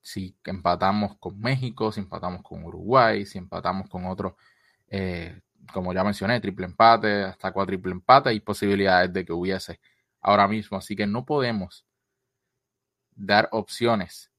si 0.02 0.36
empatamos 0.44 1.18
con 1.20 1.40
México, 1.40 1.92
si 1.92 2.00
empatamos 2.00 2.42
con 2.44 2.64
Uruguay, 2.64 3.26
si 3.26 3.38
empatamos 3.38 3.90
con 3.90 4.06
otros, 4.06 4.34
eh, 4.88 5.42
como 5.74 5.94
ya 5.94 6.04
mencioné, 6.04 6.40
triple 6.40 6.66
empate, 6.66 7.24
hasta 7.24 7.52
cuatriple 7.52 7.92
empate, 7.92 8.30
hay 8.30 8.40
posibilidades 8.40 9.12
de 9.12 9.26
que 9.26 9.34
hubiese 9.34 9.80
ahora 10.22 10.48
mismo. 10.48 10.78
Así 10.78 10.96
que 10.96 11.08
no 11.08 11.26
podemos 11.26 11.86
dar 13.16 13.50
opciones 13.52 14.32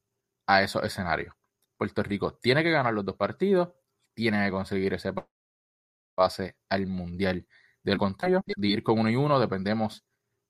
a 0.47 0.63
esos 0.63 0.83
escenarios. 0.85 1.35
Puerto 1.77 2.03
Rico 2.03 2.35
tiene 2.35 2.63
que 2.63 2.71
ganar 2.71 2.95
los 2.95 3.05
dos 3.05 3.17
partidos, 3.17 3.71
tiene 4.15 4.45
que 4.45 4.51
conseguir 4.51 4.95
ese 4.95 5.13
pase 6.15 6.57
al 6.69 6.87
Mundial. 6.87 7.47
Del 7.83 7.99
contrario, 7.99 8.43
de 8.45 8.67
ir 8.67 8.83
con 8.83 8.99
uno 8.99 9.11
y 9.11 9.17
uno, 9.17 9.39
dependemos 9.39 10.05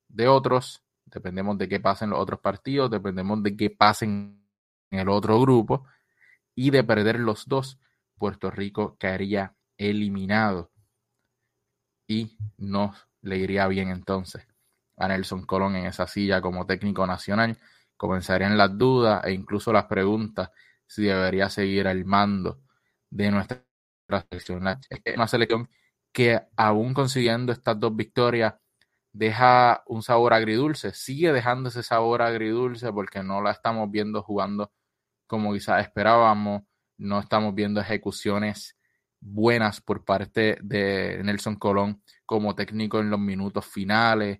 de 0.07 0.27
otros, 0.27 0.83
dependemos 1.05 1.57
de 1.57 1.69
qué 1.69 1.79
pasen 1.79 2.09
los 2.09 2.19
otros 2.19 2.39
partidos, 2.39 2.89
dependemos 2.89 3.43
de 3.43 3.55
qué 3.55 3.69
pasen 3.69 4.38
en 4.91 4.99
el 4.99 5.09
otro 5.09 5.39
grupo 5.39 5.85
y 6.55 6.71
de 6.71 6.83
perder 6.83 7.19
los 7.19 7.47
dos, 7.47 7.79
Puerto 8.17 8.51
Rico 8.51 8.97
caería 8.99 9.55
eliminado 9.77 10.71
y 12.07 12.37
no 12.57 12.93
le 13.21 13.37
iría 13.37 13.67
bien 13.67 13.89
entonces 13.89 14.47
a 14.97 15.07
Nelson 15.07 15.45
Colón 15.45 15.75
en 15.75 15.85
esa 15.85 16.07
silla 16.07 16.41
como 16.41 16.65
técnico 16.65 17.07
nacional. 17.07 17.57
Comenzarían 17.95 18.57
las 18.57 18.77
dudas 18.77 19.23
e 19.25 19.31
incluso 19.31 19.71
las 19.71 19.85
preguntas 19.85 20.51
si 20.85 21.03
debería 21.03 21.49
seguir 21.49 21.87
al 21.87 22.03
mando 22.05 22.61
de 23.09 23.31
nuestra 23.31 23.63
selección. 24.29 24.67
Es 24.89 25.15
una 25.15 25.27
selección 25.27 25.69
que 26.11 26.41
aún 26.57 26.93
consiguiendo 26.93 27.51
estas 27.51 27.79
dos 27.79 27.95
victorias 27.95 28.55
deja 29.13 29.83
un 29.87 30.03
sabor 30.03 30.33
agridulce, 30.33 30.93
sigue 30.93 31.31
dejando 31.31 31.69
ese 31.69 31.83
sabor 31.83 32.21
agridulce 32.21 32.91
porque 32.91 33.23
no 33.23 33.41
la 33.41 33.51
estamos 33.51 33.89
viendo 33.89 34.21
jugando 34.23 34.71
como 35.29 35.53
quizás 35.53 35.83
esperábamos, 35.83 36.63
no 36.97 37.19
estamos 37.19 37.53
viendo 37.53 37.79
ejecuciones 37.79 38.75
buenas 39.21 39.79
por 39.79 40.03
parte 40.03 40.57
de 40.63 41.21
Nelson 41.23 41.57
Colón 41.57 42.01
como 42.25 42.55
técnico 42.55 42.99
en 42.99 43.11
los 43.11 43.19
minutos 43.19 43.63
finales 43.67 44.39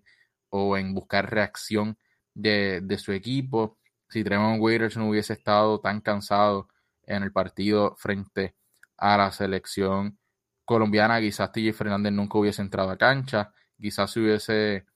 o 0.50 0.78
en 0.78 0.96
buscar 0.96 1.30
reacción 1.30 1.96
de, 2.34 2.98
su 2.98 3.12
equipo. 3.12 3.78
Si 4.10 4.24
Tremont 4.24 4.60
Waiters 4.60 4.98
no 4.98 5.10
hubiese 5.10 5.34
estado 5.34 5.80
tan 5.80 6.02
cansado 6.02 6.70
en 7.04 7.22
el 7.22 7.32
partido 7.32 7.96
frente 7.96 8.56
a 8.98 9.16
la 9.16 9.32
selección 9.32 10.18
colombiana, 10.66 11.20
quizás 11.20 11.52
TJ 11.52 11.72
Fernández 11.74 12.14
nunca 12.14 12.40
hubiese 12.40 12.64
entrado 12.64 12.90
a 12.90 12.98
cancha, 12.98 13.54
quizás 13.80 14.10
se 14.10 14.22
hubiese 14.22 14.88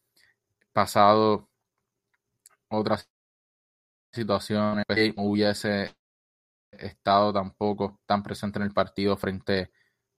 pasado 0.72 1.52
otras 2.70 3.13
situaciones, 4.14 4.86
no 5.18 5.24
hubiese 5.24 5.96
estado 6.72 7.34
tampoco 7.34 8.00
tan 8.06 8.24
presente 8.24 8.60
en 8.60 8.64
el 8.64 8.74
partido 8.74 9.18
frente 9.18 9.72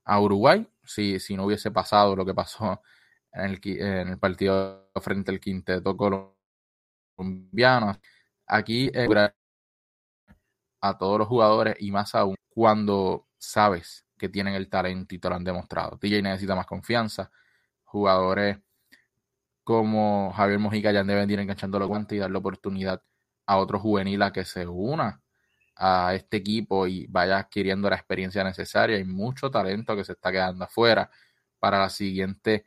a 0.05 0.19
Uruguay, 0.19 0.67
si, 0.83 1.19
si 1.19 1.35
no 1.35 1.45
hubiese 1.45 1.71
pasado 1.71 2.15
lo 2.15 2.25
que 2.25 2.33
pasó 2.33 2.81
en 3.33 3.41
el, 3.51 3.59
en 3.63 4.09
el 4.09 4.19
partido 4.19 4.89
frente 5.01 5.31
al 5.31 5.39
quinteto 5.39 5.95
colombiano. 7.17 7.99
Aquí 8.47 8.91
eh, 8.93 9.07
a 10.81 10.97
todos 10.97 11.19
los 11.19 11.27
jugadores 11.27 11.75
y 11.79 11.91
más 11.91 12.13
aún 12.15 12.35
cuando 12.49 13.27
sabes 13.37 14.05
que 14.17 14.29
tienen 14.29 14.53
el 14.53 14.69
talento 14.69 15.15
y 15.15 15.19
te 15.19 15.29
lo 15.29 15.35
han 15.35 15.43
demostrado. 15.43 15.97
DJ 16.01 16.21
necesita 16.21 16.55
más 16.55 16.67
confianza. 16.67 17.31
Jugadores 17.83 18.57
como 19.63 20.31
Javier 20.33 20.59
Mojica 20.59 20.91
ya 20.91 21.03
deben 21.03 21.29
ir 21.29 21.39
enganchando 21.39 21.79
los 21.79 21.87
guantes 21.87 22.15
y 22.15 22.19
darle 22.19 22.37
oportunidad 22.37 23.01
a 23.45 23.57
otro 23.57 23.79
juvenil 23.79 24.21
a 24.23 24.31
que 24.31 24.45
se 24.45 24.67
una 24.67 25.21
a 25.75 26.13
este 26.15 26.37
equipo 26.37 26.87
y 26.87 27.05
vaya 27.07 27.37
adquiriendo 27.39 27.89
la 27.89 27.97
experiencia 27.97 28.43
necesaria. 28.43 28.97
Hay 28.97 29.03
mucho 29.03 29.51
talento 29.51 29.95
que 29.95 30.05
se 30.05 30.13
está 30.13 30.31
quedando 30.31 30.63
afuera 30.65 31.09
para 31.59 31.79
la 31.79 31.89
siguiente 31.89 32.65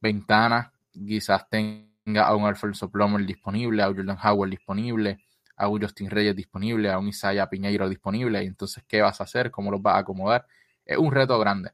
ventana. 0.00 0.72
Quizás 0.92 1.48
tenga 1.48 2.26
a 2.26 2.34
un 2.34 2.44
Alfonso 2.44 2.90
Plomer 2.90 3.26
disponible, 3.26 3.82
a 3.82 3.88
un 3.90 3.96
Jordan 3.96 4.18
Howard 4.22 4.50
disponible, 4.50 5.18
a 5.56 5.68
un 5.68 5.82
Justin 5.82 6.10
Reyes 6.10 6.36
disponible, 6.36 6.90
a 6.90 6.98
un 6.98 7.08
Isaiah 7.08 7.48
Piñeiro 7.48 7.88
disponible. 7.88 8.42
Y 8.42 8.46
entonces, 8.46 8.84
¿qué 8.86 9.02
vas 9.02 9.20
a 9.20 9.24
hacer? 9.24 9.50
¿Cómo 9.50 9.70
los 9.70 9.82
vas 9.82 9.96
a 9.96 9.98
acomodar? 9.98 10.46
Es 10.84 10.98
un 10.98 11.12
reto 11.12 11.38
grande. 11.38 11.72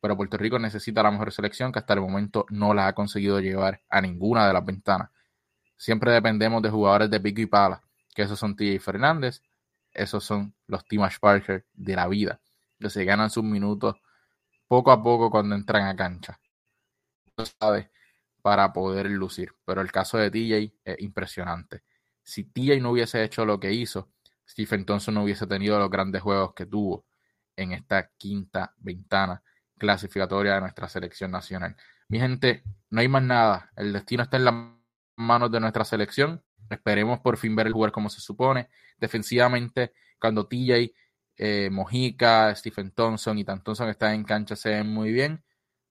Pero 0.00 0.16
Puerto 0.16 0.36
Rico 0.38 0.58
necesita 0.58 1.02
la 1.02 1.10
mejor 1.10 1.32
selección 1.32 1.72
que 1.72 1.78
hasta 1.78 1.94
el 1.94 2.00
momento 2.00 2.46
no 2.50 2.74
la 2.74 2.88
ha 2.88 2.94
conseguido 2.94 3.40
llevar 3.40 3.82
a 3.88 4.00
ninguna 4.00 4.46
de 4.46 4.52
las 4.54 4.64
ventanas. 4.64 5.10
Siempre 5.80 6.12
dependemos 6.12 6.60
de 6.60 6.68
jugadores 6.68 7.08
de 7.08 7.18
pico 7.20 7.40
y 7.40 7.46
pala, 7.46 7.82
que 8.14 8.20
esos 8.20 8.38
son 8.38 8.54
TJ 8.54 8.78
Fernández, 8.80 9.40
esos 9.92 10.22
son 10.22 10.54
los 10.66 10.84
Timash 10.84 11.18
Parker 11.18 11.64
de 11.72 11.96
la 11.96 12.06
vida, 12.06 12.38
que 12.78 12.90
se 12.90 13.02
ganan 13.06 13.30
sus 13.30 13.44
minutos 13.44 13.96
poco 14.68 14.92
a 14.92 15.02
poco 15.02 15.30
cuando 15.30 15.54
entran 15.54 15.86
a 15.86 15.96
cancha. 15.96 16.38
sabe, 17.58 17.90
para 18.42 18.74
poder 18.74 19.06
lucir. 19.08 19.54
Pero 19.64 19.80
el 19.80 19.90
caso 19.90 20.18
de 20.18 20.30
TJ 20.30 20.74
es 20.84 21.00
impresionante. 21.00 21.82
Si 22.22 22.44
TJ 22.44 22.78
no 22.82 22.90
hubiese 22.90 23.24
hecho 23.24 23.46
lo 23.46 23.58
que 23.58 23.72
hizo, 23.72 24.10
Stephen 24.46 24.84
Thompson 24.84 25.14
no 25.14 25.22
hubiese 25.22 25.46
tenido 25.46 25.78
los 25.78 25.88
grandes 25.88 26.20
juegos 26.20 26.52
que 26.52 26.66
tuvo 26.66 27.06
en 27.56 27.72
esta 27.72 28.10
quinta 28.18 28.74
ventana 28.76 29.42
clasificatoria 29.78 30.56
de 30.56 30.60
nuestra 30.60 30.90
selección 30.90 31.30
nacional. 31.30 31.74
Mi 32.08 32.20
gente, 32.20 32.64
no 32.90 33.00
hay 33.00 33.08
más 33.08 33.22
nada. 33.22 33.72
El 33.76 33.94
destino 33.94 34.24
está 34.24 34.36
en 34.36 34.44
las 34.44 34.54
manos 35.20 35.50
de 35.50 35.60
nuestra 35.60 35.84
selección. 35.84 36.42
Esperemos 36.68 37.20
por 37.20 37.36
fin 37.36 37.54
ver 37.56 37.66
el 37.66 37.72
jugar 37.72 37.92
como 37.92 38.08
se 38.10 38.20
supone. 38.20 38.68
Defensivamente, 38.98 39.92
cuando 40.20 40.46
TJ, 40.46 40.92
eh, 41.36 41.70
Mojica, 41.70 42.54
Stephen 42.54 42.90
Thompson 42.92 43.38
y 43.38 43.44
Tan 43.44 43.62
Thompson 43.62 43.88
están 43.88 44.14
en 44.14 44.24
cancha, 44.24 44.56
se 44.56 44.70
ven 44.70 44.88
muy 44.88 45.12
bien. 45.12 45.42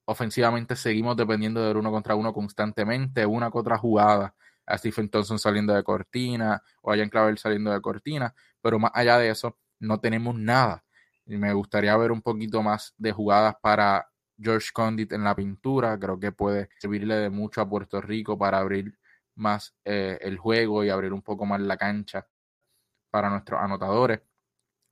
Ofensivamente 0.06 0.76
seguimos 0.76 1.18
dependiendo 1.18 1.62
del 1.66 1.78
uno 1.78 1.92
contra 1.92 2.16
uno 2.16 2.34
constantemente, 2.34 3.26
una 3.26 3.50
contra 3.52 3.78
jugada. 3.78 4.36
A 4.66 4.78
Stephen 4.78 5.10
Thompson 5.10 5.40
saliendo 5.40 5.74
de 5.74 5.84
cortina 5.84 6.62
o 6.84 6.92
a 6.92 6.98
Jan 6.98 7.10
Clavel 7.10 7.38
saliendo 7.40 7.72
de 7.72 7.82
cortina. 7.82 8.34
Pero 8.62 8.78
más 8.80 8.92
allá 8.94 9.18
de 9.18 9.30
eso, 9.30 9.58
no 9.80 10.00
tenemos 10.00 10.36
nada. 10.36 10.84
Me 11.26 11.54
gustaría 11.54 11.96
ver 11.98 12.12
un 12.12 12.22
poquito 12.22 12.62
más 12.62 12.94
de 12.98 13.12
jugadas 13.12 13.56
para 13.62 14.08
George 14.38 14.70
Condit 14.74 15.12
en 15.14 15.24
la 15.24 15.36
pintura. 15.36 15.98
Creo 16.00 16.20
que 16.20 16.32
puede 16.32 16.70
servirle 16.78 17.16
de 17.16 17.30
mucho 17.30 17.62
a 17.62 17.70
Puerto 17.70 18.02
Rico 18.02 18.38
para 18.38 18.60
abrir 18.60 18.99
más 19.40 19.76
eh, 19.86 20.18
el 20.22 20.38
juego 20.38 20.84
y 20.84 20.90
abrir 20.90 21.14
un 21.14 21.22
poco 21.22 21.46
más 21.46 21.60
la 21.62 21.78
cancha 21.78 22.28
para 23.10 23.30
nuestros 23.30 23.60
anotadores. 23.62 24.22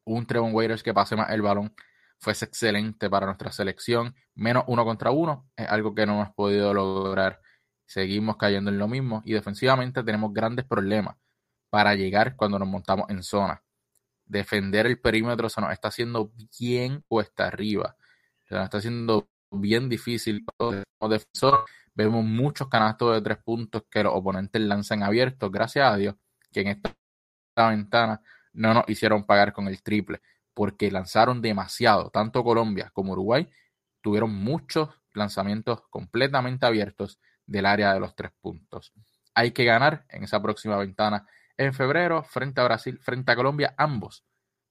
Un 0.06 0.26
Trevon 0.26 0.54
Waiters 0.54 0.84
que 0.84 0.94
pase 0.94 1.16
más 1.16 1.30
el 1.32 1.42
balón 1.42 1.74
fue 2.18 2.34
excelente 2.34 3.10
para 3.10 3.26
nuestra 3.26 3.52
selección. 3.52 4.16
Menos 4.36 4.64
uno 4.68 4.86
contra 4.86 5.12
uno 5.12 5.50
es 5.56 5.68
algo 5.68 5.94
que 5.94 6.06
no 6.06 6.14
hemos 6.14 6.34
podido 6.34 6.74
lograr. 6.74 7.42
Seguimos 7.86 8.38
cayendo 8.38 8.72
en 8.72 8.80
lo 8.80 8.88
mismo 8.88 9.22
y 9.26 9.34
defensivamente 9.34 10.04
tenemos 10.04 10.34
grandes 10.34 10.66
problemas 10.66 11.16
para 11.70 11.96
llegar 11.96 12.36
cuando 12.36 12.58
nos 12.58 12.68
montamos 12.68 13.10
en 13.10 13.24
zona. 13.24 13.64
Defender 14.26 14.88
el 14.88 15.00
perímetro 15.00 15.50
se 15.50 15.62
nos 15.62 15.72
está 15.72 15.90
haciendo 15.90 16.32
bien 16.60 17.04
cuesta 17.08 17.48
arriba. 17.48 17.96
Se 18.46 18.56
nos 18.56 18.66
está 18.66 18.80
haciendo 18.80 19.30
bien 19.52 19.90
difícil 19.90 20.46
defensor 21.02 21.66
Vemos 21.98 22.24
muchos 22.24 22.68
canastos 22.68 23.16
de 23.16 23.22
tres 23.24 23.40
puntos 23.44 23.82
que 23.90 24.04
los 24.04 24.14
oponentes 24.14 24.62
lanzan 24.62 25.02
abiertos, 25.02 25.52
gracias 25.52 25.92
a 25.92 25.98
Dios, 25.98 26.14
que 26.52 26.62
en 26.62 26.68
esta 26.68 27.70
ventana 27.70 28.22
no 28.54 28.76
nos 28.76 28.84
hicieron 28.88 29.26
pagar 29.26 29.52
con 29.52 29.68
el 29.68 29.82
triple, 29.82 30.22
porque 30.54 30.92
lanzaron 30.92 31.42
demasiado, 31.42 32.12
tanto 32.12 32.44
Colombia 32.44 32.92
como 32.94 33.14
Uruguay 33.14 33.50
tuvieron 34.02 34.32
muchos 34.32 34.90
lanzamientos 35.16 35.82
completamente 35.90 36.68
abiertos 36.68 37.20
del 37.48 37.66
área 37.66 37.96
de 37.96 38.00
los 38.00 38.16
tres 38.16 38.32
puntos. 38.42 38.94
Hay 39.34 39.50
que 39.50 39.66
ganar 39.66 40.06
en 40.10 40.24
esa 40.24 40.40
próxima 40.40 40.78
ventana 40.78 41.26
en 41.58 41.74
febrero 41.74 42.24
frente 42.24 42.62
a 42.62 42.66
Brasil, 42.66 43.00
frente 43.00 43.32
a 43.32 43.36
Colombia. 43.36 43.74
Ambos 43.76 44.24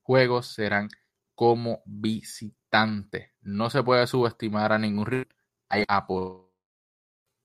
juegos 0.02 0.46
serán 0.46 0.88
como 1.34 1.82
visitante. 1.86 3.32
No 3.40 3.68
se 3.68 3.82
puede 3.82 4.06
subestimar 4.06 4.72
a 4.72 4.78
ningún 4.78 5.06
rival. 5.06 5.28
Hay 5.68 5.84
apoyo 5.88 6.45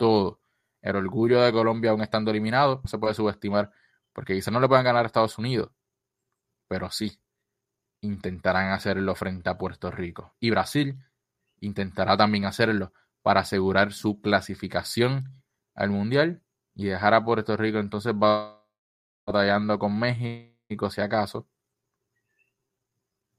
todo. 0.01 0.39
El 0.81 0.95
orgullo 0.95 1.41
de 1.41 1.51
Colombia, 1.51 1.91
aún 1.91 2.01
estando 2.01 2.31
eliminado, 2.31 2.81
se 2.85 2.97
puede 2.97 3.13
subestimar, 3.13 3.71
porque 4.13 4.33
quizás 4.33 4.51
no 4.51 4.59
le 4.59 4.67
puedan 4.67 4.83
ganar 4.83 5.03
a 5.03 5.05
Estados 5.05 5.37
Unidos, 5.37 5.69
pero 6.67 6.89
sí 6.89 7.19
intentarán 8.01 8.71
hacerlo 8.71 9.13
frente 9.13 9.47
a 9.51 9.59
Puerto 9.59 9.91
Rico. 9.91 10.33
Y 10.39 10.49
Brasil 10.49 10.97
intentará 11.59 12.17
también 12.17 12.45
hacerlo 12.45 12.93
para 13.21 13.41
asegurar 13.41 13.93
su 13.93 14.19
clasificación 14.21 15.43
al 15.75 15.91
Mundial 15.91 16.41
y 16.73 16.85
dejar 16.85 17.13
a 17.13 17.23
Puerto 17.23 17.55
Rico 17.55 17.77
entonces 17.77 18.15
batallando 18.17 19.77
con 19.77 19.99
México 19.99 20.89
si 20.89 21.01
acaso 21.01 21.47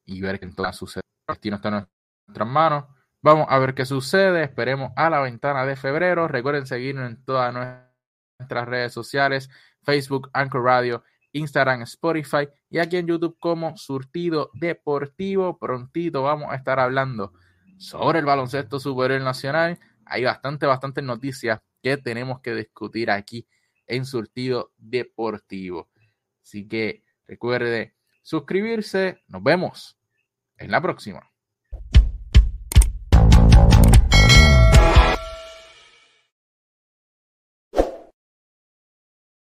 y 0.05 0.21
ver 0.21 0.39
qué 0.39 0.45
entonces 0.45 0.77
sucede. 0.77 1.03
El 1.27 1.35
destino 1.35 1.57
está 1.57 1.69
en 1.71 1.89
nuestras 2.29 2.49
manos. 2.49 2.85
Vamos 3.25 3.47
a 3.49 3.59
ver 3.61 3.75
qué 3.75 3.85
sucede. 3.85 4.43
Esperemos 4.43 4.91
a 4.97 5.09
la 5.09 5.21
ventana 5.21 5.65
de 5.65 5.77
febrero. 5.77 6.27
Recuerden 6.27 6.67
seguirnos 6.67 7.09
en 7.09 7.25
todas 7.25 7.55
nuestras 7.55 8.69
redes 8.69 8.93
sociales: 8.93 9.49
Facebook, 9.83 10.29
Anchor 10.33 10.65
Radio, 10.65 11.05
Instagram, 11.31 11.83
Spotify 11.83 12.49
y 12.69 12.79
aquí 12.79 12.97
en 12.97 13.07
YouTube 13.07 13.37
como 13.39 13.77
Surtido 13.77 14.51
Deportivo. 14.55 15.57
Prontito 15.59 16.25
vamos 16.25 16.51
a 16.51 16.57
estar 16.57 16.81
hablando 16.81 17.33
sobre 17.79 18.19
el 18.19 18.25
baloncesto 18.25 18.81
superior 18.81 19.21
nacional. 19.21 19.79
Hay 20.05 20.25
bastante, 20.25 20.67
bastantes 20.67 21.05
noticias 21.05 21.61
que 21.81 21.97
tenemos 21.97 22.41
que 22.41 22.57
discutir 22.57 23.09
aquí 23.09 23.47
en 23.87 24.05
Surtido 24.05 24.73
Deportivo. 24.79 25.91
Así 26.43 26.67
que 26.67 27.05
recuerde 27.25 27.95
suscribirse. 28.23 29.23
Nos 29.29 29.45
vemos 29.45 29.97
en 30.57 30.73
la 30.73 30.81
próxima. 30.81 31.32